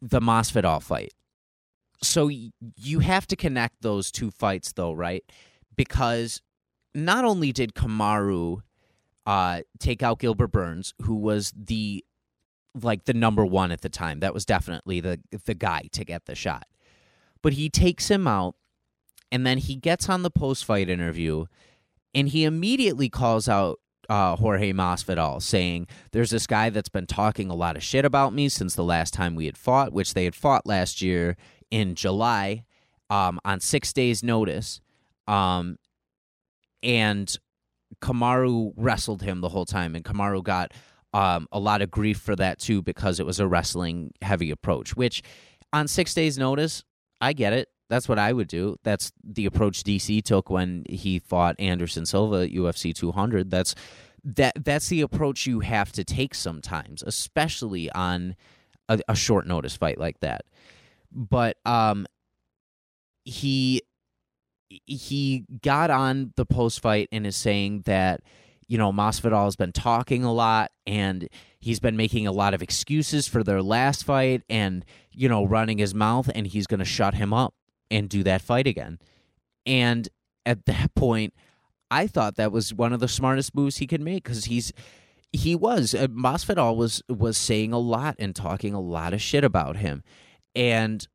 [0.00, 1.12] the Masvidal fight.
[2.02, 5.24] So you have to connect those two fights, though, right?
[5.74, 6.42] Because
[6.94, 8.60] not only did Kamaru
[9.26, 12.04] uh, take out Gilbert Burns, who was the
[12.80, 16.26] like the number one at the time, that was definitely the the guy to get
[16.26, 16.66] the shot,
[17.42, 18.56] but he takes him out,
[19.30, 21.46] and then he gets on the post fight interview
[22.14, 27.50] and he immediately calls out uh, Jorge Masvidal, saying, "There's this guy that's been talking
[27.50, 30.24] a lot of shit about me since the last time we had fought, which they
[30.24, 31.36] had fought last year
[31.70, 32.64] in July
[33.10, 34.80] um, on six days' notice."
[35.26, 35.78] Um,
[36.82, 37.34] and
[38.02, 40.72] Kamaru wrestled him the whole time, and Kamaru got
[41.14, 44.96] um, a lot of grief for that too because it was a wrestling heavy approach.
[44.96, 45.22] Which,
[45.72, 46.84] on six days' notice,
[47.20, 47.68] I get it.
[47.88, 48.76] That's what I would do.
[48.82, 53.50] That's the approach DC took when he fought Anderson Silva at UFC 200.
[53.50, 53.74] That's
[54.24, 58.34] that that's the approach you have to take sometimes, especially on
[58.88, 60.44] a, a short notice fight like that.
[61.12, 62.06] But um,
[63.24, 63.82] he
[64.68, 68.22] he got on the post fight and is saying that
[68.68, 71.28] you know Masvidal has been talking a lot and
[71.60, 75.78] he's been making a lot of excuses for their last fight and you know running
[75.78, 77.54] his mouth and he's going to shut him up
[77.90, 78.98] and do that fight again.
[79.66, 80.08] And
[80.44, 81.34] at that point,
[81.90, 84.72] I thought that was one of the smartest moves he could make because he's
[85.32, 89.44] he was uh, Masvidal was was saying a lot and talking a lot of shit
[89.44, 90.02] about him,
[90.54, 91.06] and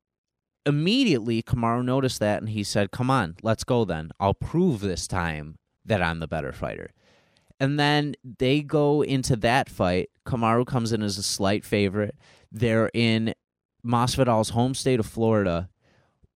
[0.66, 4.10] immediately Kamaru noticed that and he said, "Come on, let's go then.
[4.20, 6.90] I'll prove this time that I'm the better fighter."
[7.60, 10.08] And then they go into that fight.
[10.26, 12.16] Kamaru comes in as a slight favorite.
[12.50, 13.34] They're in
[13.84, 15.68] Masvidal's home state of Florida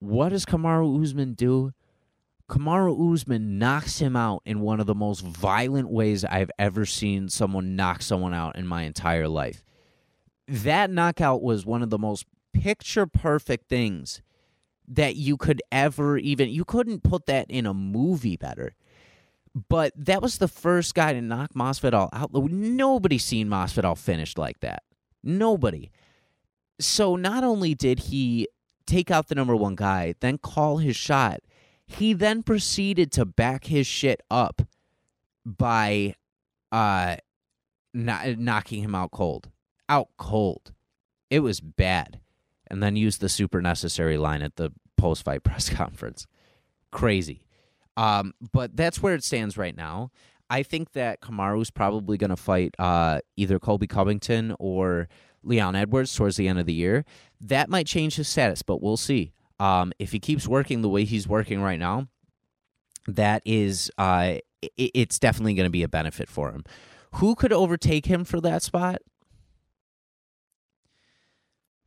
[0.05, 1.72] what does Kamaru Usman do?
[2.51, 7.31] Kamaru Usman knocks him out in one of the most violent ways I've ever seen
[7.31, 9.64] someone knock someone out in my entire life.
[10.47, 14.20] That knockout was one of the most picture perfect things
[14.87, 18.75] that you could ever even you couldn't put that in a movie better.
[19.55, 22.33] But that was the first guy to knock Masvidal out.
[22.33, 24.83] Nobody seen Masvidal finished like that.
[25.23, 25.91] Nobody.
[26.81, 28.49] So not only did he
[28.87, 31.41] take out the number one guy, then call his shot.
[31.87, 34.63] He then proceeded to back his shit up
[35.45, 36.17] by
[36.73, 37.17] uh
[37.93, 39.51] knocking him out cold.
[39.89, 40.73] Out cold.
[41.31, 42.21] It was bad.
[42.67, 46.27] And then used the super necessary line at the post fight press conference.
[46.91, 47.45] Crazy.
[47.97, 50.11] Um, but that's where it stands right now.
[50.51, 55.09] I think that Kamaru's probably going to fight uh, either Colby Covington or
[55.42, 57.05] Leon Edwards towards the end of the year.
[57.40, 59.32] That might change his status, but we'll see.
[59.59, 62.09] Um, if he keeps working the way he's working right now,
[63.07, 66.64] that is, uh, it, it's definitely going to be a benefit for him.
[67.14, 69.01] Who could overtake him for that spot?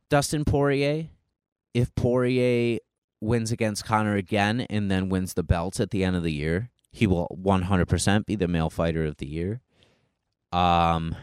[0.08, 1.08] Dustin Poirier.
[1.74, 2.78] If Poirier
[3.20, 6.70] wins against Conor again and then wins the belt at the end of the year,
[6.90, 9.60] He will 100% be the male fighter of the year.
[10.52, 11.16] Um,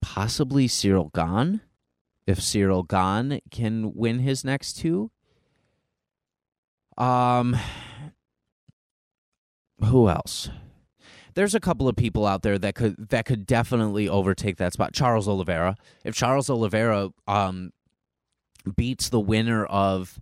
[0.00, 1.60] possibly Ciryl Gane.
[2.26, 5.10] If Ciryl Gane can win his next two.
[6.98, 7.56] Um,
[9.84, 10.50] who else?
[11.34, 14.94] There's a couple of people out there that could that could definitely overtake that spot.
[14.94, 15.76] Charles Oliveira.
[16.02, 17.72] If Charles Oliveira um
[18.74, 20.20] beats the winner of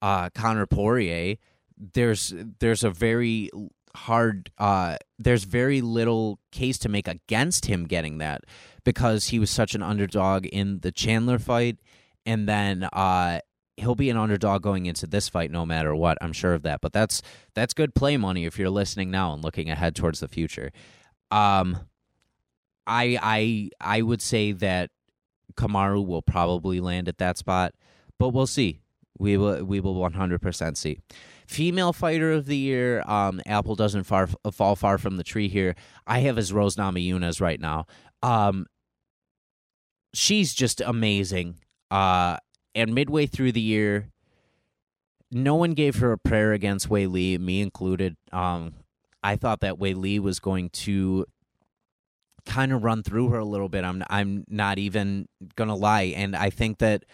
[0.00, 1.36] uh Conor Poirier,
[1.76, 3.50] there's there's a very
[3.94, 8.42] hard uh there's very little case to make against him getting that
[8.84, 11.78] because he was such an underdog in the Chandler fight
[12.24, 13.40] and then uh
[13.76, 16.18] he'll be an underdog going into this fight no matter what.
[16.20, 16.80] I'm sure of that.
[16.80, 17.22] But that's
[17.54, 20.70] that's good play money if you're listening now and looking ahead towards the future.
[21.30, 21.78] Um
[22.86, 24.90] I I I would say that
[25.54, 27.74] Kamaru will probably land at that spot,
[28.18, 28.80] but we'll see.
[29.18, 30.98] We will we will 100% see.
[31.46, 35.74] Female fighter of the year, um, Apple doesn't far fall far from the tree here.
[36.06, 37.86] I have as Rose Namajunas right now.
[38.22, 38.66] Um,
[40.14, 41.58] she's just amazing.
[41.90, 42.38] Uh,
[42.74, 44.08] and midway through the year,
[45.30, 48.16] no one gave her a prayer against Weili, me included.
[48.32, 48.74] Um,
[49.22, 51.26] I thought that Weili was going to
[52.44, 53.84] kind of run through her a little bit.
[53.84, 57.04] I'm I'm not even gonna lie, and I think that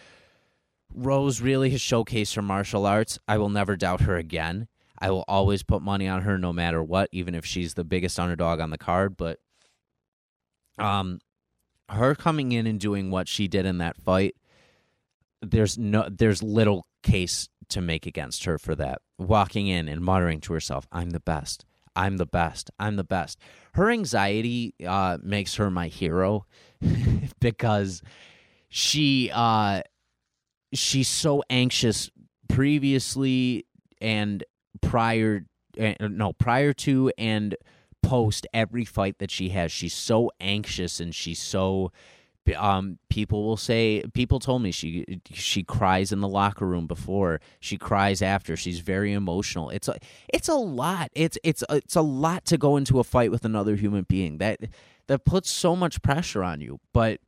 [0.95, 3.19] Rose really has showcased her martial arts.
[3.29, 4.69] I will never doubt her again.
[4.99, 8.19] I will always put money on her no matter what, even if she's the biggest
[8.19, 9.17] underdog on the card.
[9.17, 9.39] But
[10.79, 11.21] um,
[11.89, 14.35] her coming in and doing what she did in that fight
[15.43, 19.01] there's no there's little case to make against her for that.
[19.19, 21.65] Walking in and muttering to herself, "I'm the best.
[21.95, 22.71] I'm the best.
[22.79, 23.39] I'm the best."
[23.75, 26.47] Her anxiety uh, makes her my hero
[27.41, 28.03] because
[28.69, 29.83] she uh,
[30.73, 32.11] she's so anxious
[32.49, 33.67] previously
[34.01, 34.45] and
[34.81, 35.45] prior
[35.81, 37.57] uh, no prior to and
[38.03, 39.73] post every fight that she has.
[39.73, 41.93] She's so anxious and she's so
[42.57, 47.41] um, people will say people told me she she cries in the locker room before.
[47.61, 48.57] She cries after.
[48.57, 49.71] She's very emotional.
[49.71, 49.97] It's a
[50.33, 51.11] it's a lot.
[51.15, 54.39] It's it's it's a lot to go into a fight with another human being.
[54.39, 54.61] That
[55.09, 56.81] that puts so much pressure on you.
[56.93, 57.21] But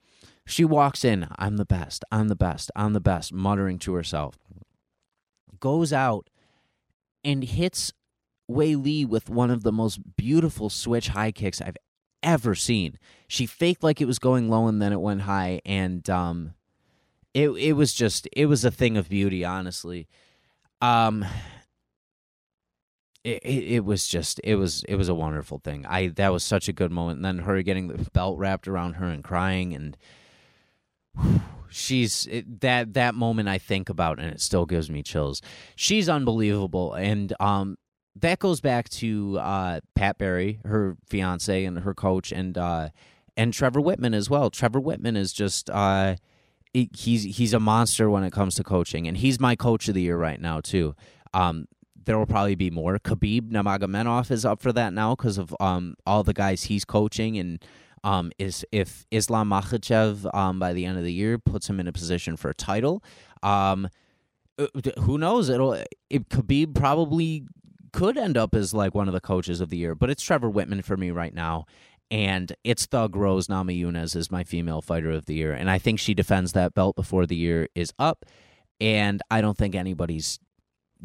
[0.50, 4.38] she walks in i'm the best i'm the best i'm the best muttering to herself
[5.60, 6.28] goes out
[7.22, 7.92] and hits
[8.50, 11.76] Weili with one of the most beautiful switch high kicks I've
[12.22, 12.98] ever seen.
[13.28, 16.54] She faked like it was going low and then it went high, and um,
[17.32, 20.08] it it was just it was a thing of beauty, honestly.
[20.82, 21.24] Um,
[23.22, 25.86] it, it, it was just it was it was a wonderful thing.
[25.86, 27.18] I that was such a good moment.
[27.18, 29.96] And then her getting the belt wrapped around her and crying and.
[31.68, 35.40] She's it, that that moment I think about and it still gives me chills.
[35.76, 37.76] She's unbelievable and um
[38.16, 42.90] that goes back to uh, Pat Barry, her fiance, and her coach, and uh,
[43.36, 44.50] and Trevor Wittman as well.
[44.50, 46.16] Trevor Wittman is just uh,
[46.72, 50.02] he's he's a monster when it comes to coaching, and he's my coach of the
[50.02, 50.94] year right now too.
[51.32, 51.66] Um,
[52.02, 52.98] there will probably be more.
[52.98, 57.38] Khabib Nurmagomedov is up for that now because of um, all the guys he's coaching,
[57.38, 57.64] and
[58.04, 61.86] um, is if Islam Makhachev um, by the end of the year puts him in
[61.86, 63.02] a position for a title.
[63.42, 63.88] Um,
[64.58, 64.66] uh,
[65.00, 65.48] who knows?
[65.48, 67.46] It'll it, Khabib probably
[67.92, 70.50] could end up as like one of the coaches of the year, but it's Trevor
[70.50, 71.66] Wittman for me right now.
[72.12, 75.52] And it's Thug Rose Namajunas is my female fighter of the year.
[75.52, 78.24] And I think she defends that belt before the year is up.
[78.80, 80.40] And I don't think anybody's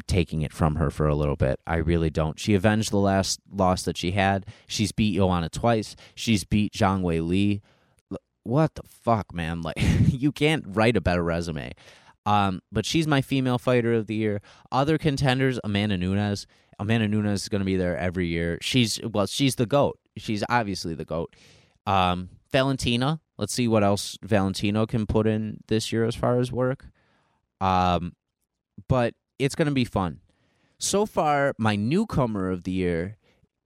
[0.06, 1.60] taking it from her for a little bit.
[1.66, 2.38] I really don't.
[2.38, 4.46] She avenged the last loss that she had.
[4.66, 5.96] She's beat Joanna twice.
[6.14, 7.60] She's beat Zhang Weili.
[8.42, 9.62] What the fuck, man?
[9.62, 9.76] Like
[10.08, 11.72] you can't write a better resume.
[12.24, 14.40] Um, but she's my female fighter of the year.
[14.72, 16.46] Other contenders, Amanda Nunes.
[16.78, 18.58] Amanda Nunes is going to be there every year.
[18.60, 19.98] She's well, she's the goat.
[20.16, 21.34] She's obviously the goat.
[21.86, 23.20] Um, Valentina.
[23.38, 26.86] Let's see what else Valentino can put in this year as far as work.
[27.60, 28.14] Um,
[28.88, 30.20] but it's going to be fun.
[30.78, 33.16] So far, my newcomer of the year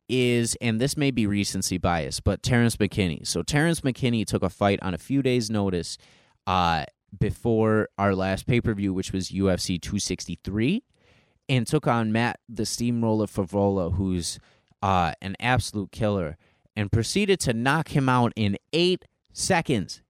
[0.09, 3.27] is, and this may be recency bias, but Terrence McKinney.
[3.27, 5.99] So Terrence McKinney took a fight on a few days' notice
[6.47, 6.85] uh,
[7.19, 10.83] before our last pay per view, which was UFC 263
[11.51, 14.39] and took on Matt the Steamroller Frevola, who's
[14.83, 16.37] uh, an absolute killer,
[16.77, 20.01] and proceeded to knock him out in eight seconds.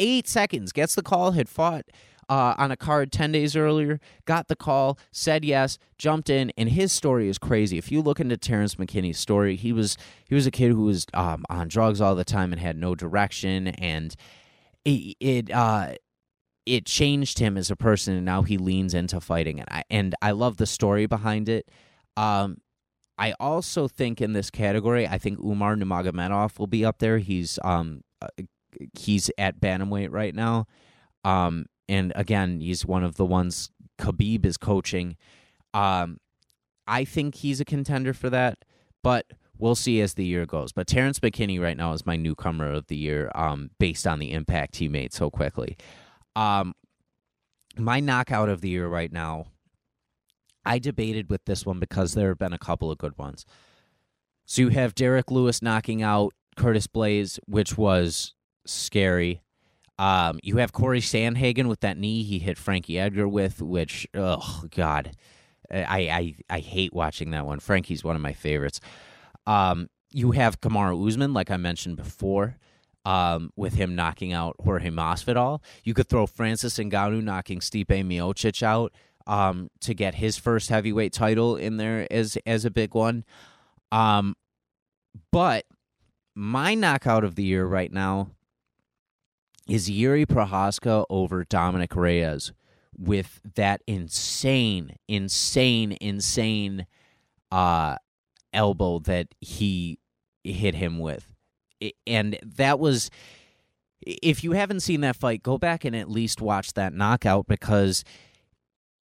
[0.00, 0.72] Eight seconds.
[0.72, 1.84] Gets the call, had fought
[2.28, 6.68] uh, on a card 10 days earlier, got the call, said yes, jumped in, and
[6.68, 7.78] his story is crazy.
[7.78, 9.96] If you look into Terrence McKinney's story, he was
[10.28, 12.94] he was a kid who was um, on drugs all the time and had no
[12.94, 14.14] direction, and
[14.84, 15.94] it, it uh,
[16.68, 20.14] it changed him as a person and now he leans into fighting and I and
[20.20, 21.68] I love the story behind it.
[22.16, 22.58] Um,
[23.16, 27.18] I also think in this category, I think Umar Nurmagomedov will be up there.
[27.18, 28.28] He's um uh,
[28.98, 30.66] he's at bantamweight right now,
[31.24, 35.16] um, and again, he's one of the ones Khabib is coaching.
[35.74, 36.18] Um,
[36.86, 38.64] I think he's a contender for that,
[39.02, 39.26] but
[39.58, 40.72] we'll see as the year goes.
[40.72, 44.32] But Terrence McKinney right now is my newcomer of the year, um, based on the
[44.32, 45.76] impact he made so quickly.
[46.36, 46.74] Um,
[47.76, 49.46] my knockout of the year right now.
[50.64, 53.46] I debated with this one because there have been a couple of good ones.
[54.44, 58.34] So you have Derrick Lewis knocking out Curtis Blaydes, which was
[58.66, 59.40] scary.
[59.98, 64.64] Um, you have Corey Sandhagen with that knee he hit Frankie Edgar with, which oh
[64.74, 65.12] god,
[65.70, 67.58] I I I hate watching that one.
[67.60, 68.80] Frankie's one of my favorites.
[69.46, 72.56] Um, you have Kamaru Usman, like I mentioned before,
[73.04, 75.62] um, with him knocking out Jorge Masvidal.
[75.84, 78.92] You could throw Francis Ngannou knocking Stipe Miocic out
[79.26, 83.24] um, to get his first heavyweight title in there as as a big one.
[83.90, 84.36] Um,
[85.32, 85.64] but
[86.34, 88.30] my knockout of the year right now
[89.68, 92.52] is Yuri Prochazka over Dominick Reyes
[92.96, 96.86] with that insane, insane, insane
[97.52, 97.96] uh,
[98.52, 99.98] elbow that he
[100.42, 101.32] hit him with.
[102.06, 103.10] And that was,
[104.00, 108.02] if you haven't seen that fight, go back and at least watch that knockout because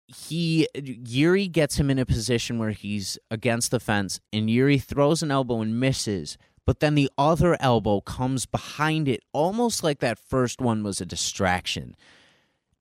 [0.09, 5.21] he Yuri gets him in a position where he's against the fence and Yuri throws
[5.21, 10.19] an elbow and misses but then the other elbow comes behind it, almost like that
[10.19, 11.97] first one was a distraction.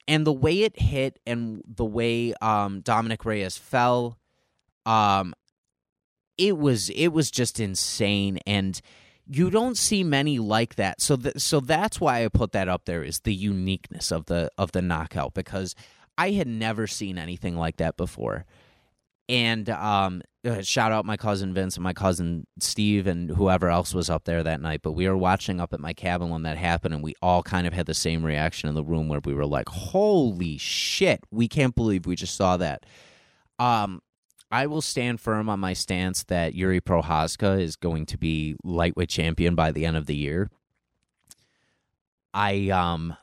[0.07, 4.17] And the way it hit and the way um, Dominick Reyes fell,
[4.85, 5.33] um,
[6.37, 8.81] it was it was just insane, and
[9.25, 10.99] you don't see many like that.
[10.99, 14.51] So th- so that's why I put that up there is the uniqueness of the
[14.57, 15.75] of the knockout because
[16.17, 18.45] I had never seen anything like that before
[19.27, 23.93] and um, uh, shout out my cousin Vince and my cousin Steve and whoever else
[23.93, 24.81] was up there that night.
[24.83, 27.65] But we were watching up at my cabin when that happened, and we all kind
[27.65, 31.21] of had the same reaction in the room where we were like, "Holy shit!
[31.31, 32.85] We can't believe we just saw that."
[33.57, 34.01] Um,
[34.51, 39.09] I will stand firm on my stance that Yuri Prochazka is going to be lightweight
[39.09, 40.49] champion by the end of the year.
[42.33, 43.15] I um,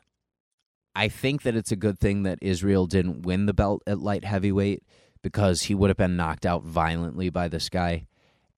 [0.95, 4.25] I think that it's a good thing that Israel didn't win the belt at light
[4.25, 4.83] heavyweight
[5.23, 8.05] because he would have been knocked out violently by this guy.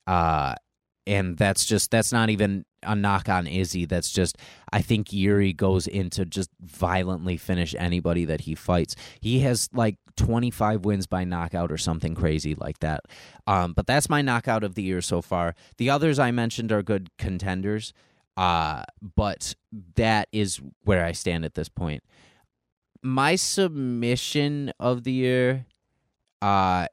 [0.06, 0.56] Uh,
[1.08, 3.86] and that's just that's not even a knock on Izzy.
[3.86, 4.38] That's just
[4.74, 8.96] I think Yuri goes into just violently finish anybody that he fights.
[9.22, 13.02] He has like 25 wins by knockout or something crazy like that.
[13.46, 15.56] Um, but that's my knockout of the year so far.
[15.78, 17.94] The others I mentioned are good contenders.
[18.38, 18.84] Uh,
[19.16, 19.56] but
[19.96, 22.04] that is where I stand at this point.
[23.02, 25.66] My submission of the year
[26.46, 26.86] uh,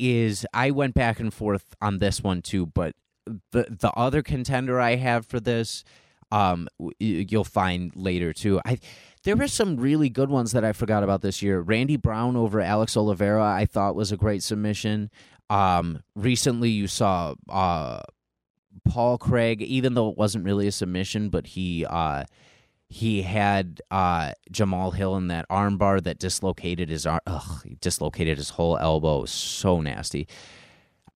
[0.00, 2.94] is I went back and forth on this one too, but
[3.24, 5.84] the the other contender I have for this,
[6.32, 8.60] um, you'll find later too.
[8.64, 8.78] I
[9.22, 11.60] there were some really good ones that I forgot about this year.
[11.60, 15.10] Randy Brown over Alex Oliveira, I thought was a great submission.
[15.48, 18.00] Um, recently you saw uh,
[18.88, 22.24] Paul Craig, even though it wasn't really a submission, but he uh
[22.88, 27.20] he had uh, Jamal Hill in that armbar that dislocated his arm.
[27.26, 29.24] Ugh, he dislocated his whole elbow.
[29.24, 30.28] so nasty.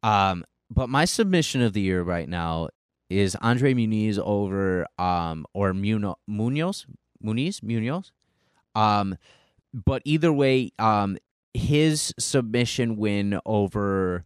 [0.02, 2.68] Um, but my submission of the year right now
[3.08, 6.86] is Andre Muniz over um or Muno, Munoz
[7.22, 8.12] Muniz Munoz.
[8.74, 9.16] Um,
[9.72, 11.18] but either way, um,
[11.54, 14.24] his submission win over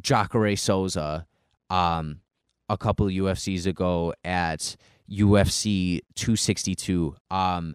[0.00, 1.26] Jacare Souza,
[1.68, 2.20] um,
[2.68, 4.76] a couple UFCs ago at
[5.10, 7.16] UFC 262.
[7.30, 7.74] Um,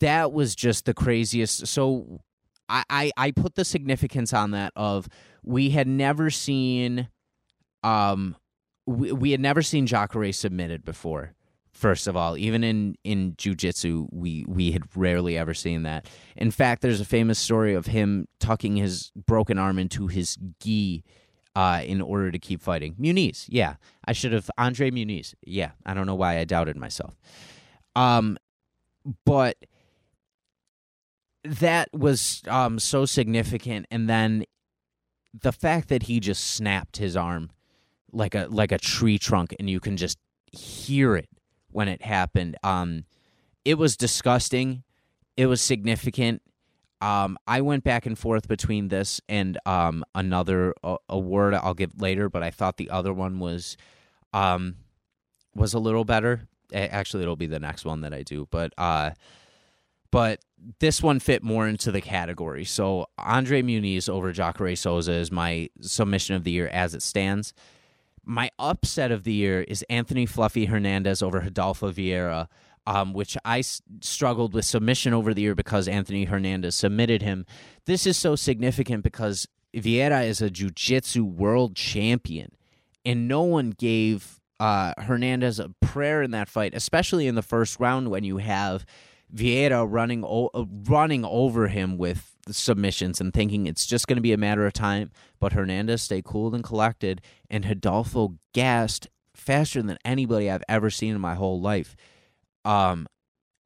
[0.00, 1.66] that was just the craziest.
[1.66, 2.20] So
[2.68, 5.08] I, I, I put the significance on that of
[5.42, 7.08] we had never seen,
[7.82, 8.36] um,
[8.86, 11.34] we, we had never seen Jacare submitted before.
[11.72, 16.06] First of all, even in in jujitsu, we we had rarely ever seen that.
[16.36, 21.02] In fact, there's a famous story of him tucking his broken arm into his gi
[21.54, 22.94] uh, in order to keep fighting.
[22.94, 25.34] Muniz, yeah, I should have Andre Muniz.
[25.44, 27.16] Yeah, I don't know why I doubted myself.
[27.94, 28.38] Um,
[29.24, 29.56] but
[31.44, 34.44] that was um so significant, and then
[35.38, 37.50] the fact that he just snapped his arm
[38.12, 40.18] like a like a tree trunk, and you can just
[40.52, 41.28] hear it
[41.70, 42.56] when it happened.
[42.62, 43.04] Um,
[43.64, 44.84] it was disgusting.
[45.36, 46.42] It was significant.
[47.02, 52.00] Um, I went back and forth between this and um, another uh, award I'll give
[52.00, 53.76] later, but I thought the other one was
[54.32, 54.76] um,
[55.52, 56.46] was a little better.
[56.72, 58.46] Actually, it'll be the next one that I do.
[58.52, 59.10] But uh,
[60.12, 60.44] but
[60.78, 62.64] this one fit more into the category.
[62.64, 67.52] So Andre Muniz over Jacare Souza is my submission of the year as it stands.
[68.24, 72.46] My upset of the year is Anthony Fluffy Hernandez over Rodolfo Vieira,
[72.86, 77.46] um, which I s- struggled with submission over the year because Anthony Hernandez submitted him.
[77.86, 82.52] This is so significant because Vieira is a jiu-jitsu world champion,
[83.04, 87.80] and no one gave uh, Hernandez a prayer in that fight, especially in the first
[87.80, 88.84] round when you have
[89.34, 94.22] Vieira running o- uh, running over him with submissions and thinking it's just going to
[94.22, 95.10] be a matter of time.
[95.40, 101.14] But Hernandez stayed cool and collected, and Hidalgo gassed faster than anybody I've ever seen
[101.14, 101.96] in my whole life.
[102.64, 103.06] Um,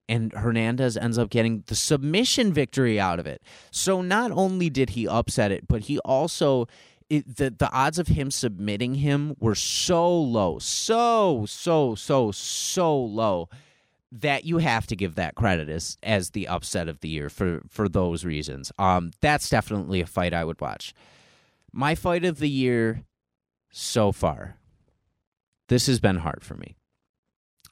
[0.09, 3.43] and Hernandez ends up getting the submission victory out of it.
[3.71, 6.69] So not only did he upset it, but he also
[7.09, 12.97] it, the the odds of him submitting him were so low, so so so so
[12.97, 13.49] low
[14.13, 17.63] that you have to give that credit as as the upset of the year for
[17.69, 18.73] for those reasons.
[18.79, 20.95] Um, that's definitely a fight I would watch.
[21.73, 23.05] My fight of the year
[23.71, 24.57] so far.
[25.69, 26.77] This has been hard for me.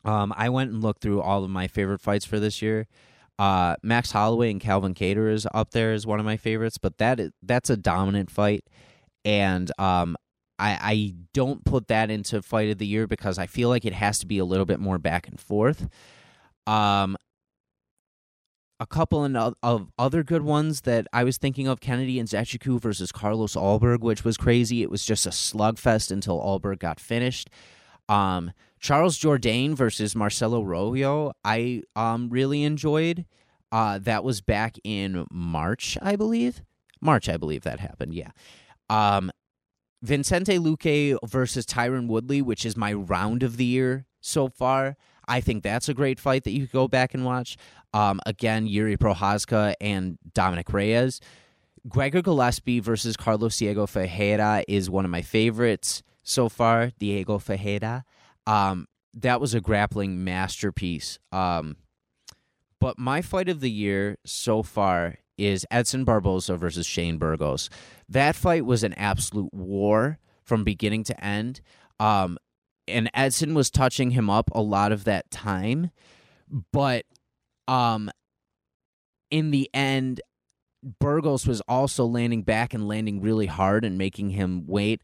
[0.05, 2.87] Um, I went and looked through all of my favorite fights for this year.
[3.39, 6.99] Uh, Max Holloway and Calvin Kattar is up there as one of my favorites, but
[6.99, 8.65] that is, that's a dominant fight,
[9.25, 10.17] and um,
[10.59, 13.93] I, I don't put that into fight of the year because I feel like it
[13.93, 15.89] has to be a little bit more back and forth.
[16.67, 17.17] Um,
[18.79, 19.25] a couple
[19.63, 24.25] of, other good ones that I was thinking of: Kennedy Nzechukwu versus Carlos Ulberg, which
[24.25, 24.83] was crazy.
[24.83, 27.51] It was just a slugfest until Ulberg got finished.
[28.09, 28.53] Um,
[28.85, 33.25] Charles Jourdain versus Marcelo Rojo, I um really enjoyed.
[33.73, 36.63] Uh, that was back in March, I believe.
[37.01, 38.13] March, I believe that happened.
[38.13, 38.31] Yeah.
[38.91, 39.33] Um,
[40.03, 44.97] Vicente Luque versus Tyron Woodley, which is my round of the year so far.
[45.27, 47.57] I think that's a great fight that you could go back and watch.
[47.95, 51.23] Um, again, Yuri Prochazka and Dominick Reyes.
[51.89, 56.93] Gregor Gillespie versus Carlos Diego Ferreira is one of my favorites so far.
[56.99, 58.05] Diego Ferreira.
[58.47, 61.19] Um, that was a grappling masterpiece.
[61.33, 61.77] Um,
[62.81, 67.71] but my fight of the year so far is Edson Barboza versus Shane Burgos.
[68.09, 71.61] That fight was an absolute war from beginning to end.
[71.99, 72.39] Um,
[72.87, 75.91] and Edson was touching him up a lot of that time,
[76.73, 77.07] but
[77.67, 78.11] um,
[79.31, 80.21] in the end,
[81.01, 85.01] Burgos was also landing back and landing really hard and making him wait.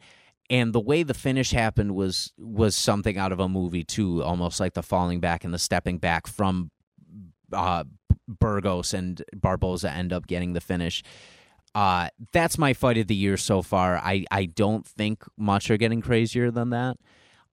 [0.50, 4.58] And the way the finish happened was was something out of a movie too, almost
[4.58, 6.72] like the falling back and the stepping back from
[7.52, 7.84] uh,
[8.26, 11.02] Burgos and Barboza end up getting the finish.
[11.74, 13.96] Uh, that's my fight of the year so far.
[13.98, 16.96] I, I don't think much are getting crazier than that.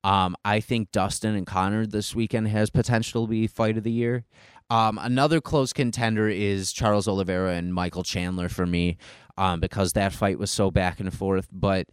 [0.03, 3.91] Um, I think Dustin and Conor this weekend has potential to be fight of the
[3.91, 4.25] year.
[4.69, 8.97] Um, another close contender is Charles Oliveira and Michael Chandler for me,
[9.37, 11.47] um, because that fight was so back and forth.
[11.51, 11.87] But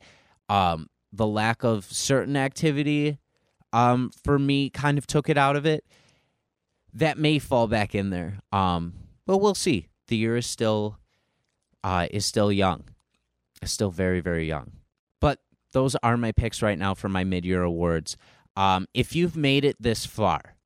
[0.49, 3.19] um, the lack of certain activity,
[3.73, 5.85] um, for me, kind of took it out of it.
[6.93, 8.41] That may fall back in there.
[8.53, 8.95] Um,
[9.27, 9.89] but we'll see.
[10.09, 10.99] The year is still,
[11.83, 12.85] uh, is still young,
[13.65, 14.73] still very very young.
[15.21, 15.41] But
[15.73, 18.17] those are my picks right now for my mid year awards.
[18.57, 20.57] Um, if you've made it this far,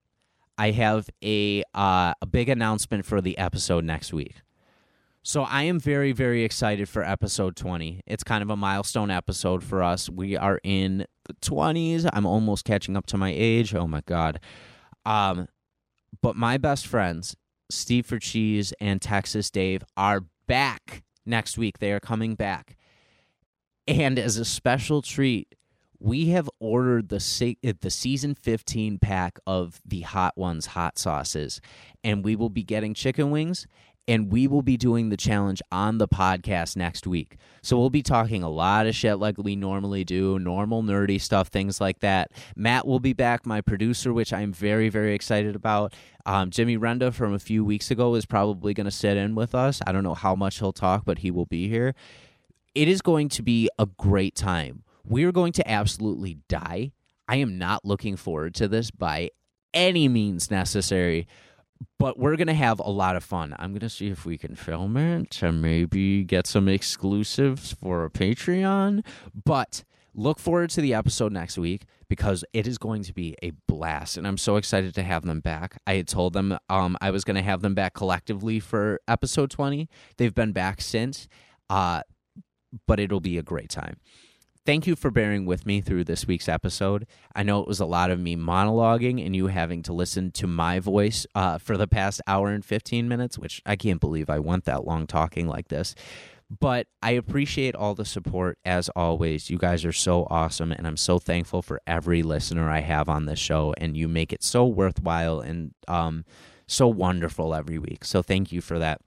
[0.59, 4.35] I have a uh, a big announcement for the episode next week.
[5.29, 8.01] So I am very very excited for episode 20.
[8.07, 10.09] It's kind of a milestone episode for us.
[10.09, 12.09] We are in the 20s.
[12.15, 13.75] I'm almost catching up to my age.
[13.75, 14.41] Oh my god.
[15.05, 15.47] Um
[16.23, 17.37] but my best friends,
[17.71, 21.79] Steve for Cheese and Texas Dave are back next week.
[21.79, 22.79] They are coming back.
[23.87, 25.55] And as a special treat,
[26.01, 31.61] we have ordered the se- the season 15 pack of the Hot Ones hot sauces
[32.03, 33.67] and we will be getting chicken wings
[34.09, 37.37] and we will be doing the challenge on the podcast next week.
[37.61, 41.49] So we'll be talking a lot of shit like we normally do, normal nerdy stuff,
[41.49, 42.33] things like that.
[42.57, 45.95] Matt will be back, my producer, which I'm very, very excited about.
[46.25, 49.55] Um, Jimmy Renda from a few weeks ago is probably going to sit in with
[49.55, 49.81] us.
[49.87, 51.95] I don't know how much he'll talk, but he will be here.
[52.75, 54.85] It is going to be a great time.
[55.05, 56.93] We're going to absolutely die.
[57.29, 59.31] I am not looking forward to this by
[59.75, 61.27] any means necessary
[61.99, 63.55] but we're gonna have a lot of fun.
[63.59, 68.11] I'm gonna see if we can film it and maybe get some exclusives for a
[68.11, 69.05] Patreon.
[69.45, 69.85] But
[70.15, 74.17] look forward to the episode next week because it is going to be a blast,
[74.17, 75.81] and I'm so excited to have them back.
[75.87, 79.89] I had told them um, I was gonna have them back collectively for episode 20.
[80.17, 81.29] They've been back since,
[81.69, 82.03] uh,
[82.87, 83.97] but it'll be a great time.
[84.69, 87.07] Thank you for bearing with me through this week's episode.
[87.35, 90.47] I know it was a lot of me monologuing and you having to listen to
[90.47, 94.41] my voice uh, for the past hour and 15 minutes, which I can't believe I
[94.41, 95.95] went that long talking like this.
[96.51, 99.49] But I appreciate all the support as always.
[99.49, 103.25] You guys are so awesome, and I'm so thankful for every listener I have on
[103.25, 106.27] this show, and you make it so worthwhile and um,
[106.67, 108.05] so wonderful every week.
[108.05, 109.01] So thank you for that.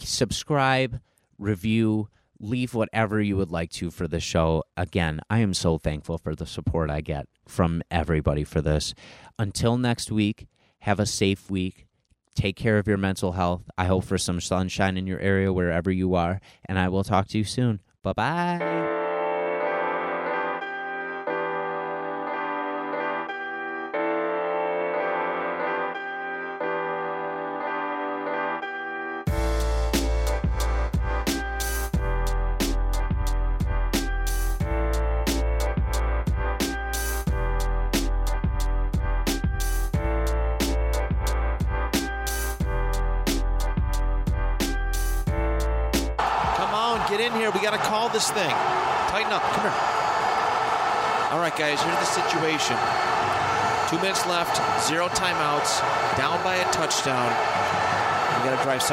[0.00, 1.00] subscribe,
[1.38, 2.08] review,
[2.40, 4.64] leave whatever you would like to for the show.
[4.76, 8.94] Again, I am so thankful for the support I get from everybody for this.
[9.38, 10.46] Until next week,
[10.80, 11.86] have a safe week.
[12.34, 13.62] Take care of your mental health.
[13.78, 17.28] I hope for some sunshine in your area wherever you are, and I will talk
[17.28, 17.80] to you soon.
[18.02, 18.93] Bye bye.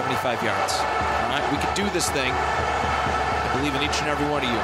[0.02, 0.74] 75 yards.
[0.74, 2.34] All right, we can do this thing.
[2.34, 4.58] I believe in each and every one of you.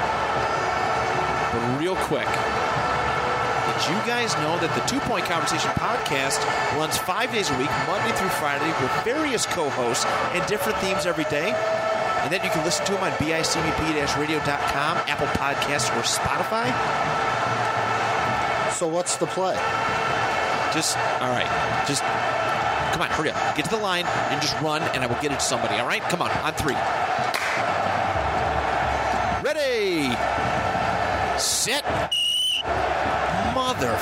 [1.53, 6.41] But real quick, did you guys know that the Two Point Conversation podcast
[6.73, 11.05] runs five days a week, Monday through Friday, with various co hosts and different themes
[11.05, 11.53] every day?
[12.25, 16.73] And then you can listen to them on bicbp-radio.com, Apple Podcasts, or Spotify.
[18.73, 19.53] So what's the play?
[20.73, 21.47] Just, all right,
[21.87, 22.01] just
[22.97, 23.55] come on, hurry up.
[23.55, 25.85] Get to the line and just run, and I will get it to somebody, all
[25.85, 26.01] right?
[26.03, 26.73] Come on, on three.
[29.43, 30.15] Ready,
[31.39, 31.85] set,
[33.53, 33.99] mother.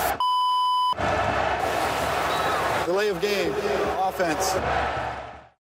[2.85, 3.53] Delay of game.
[3.99, 5.04] Offense.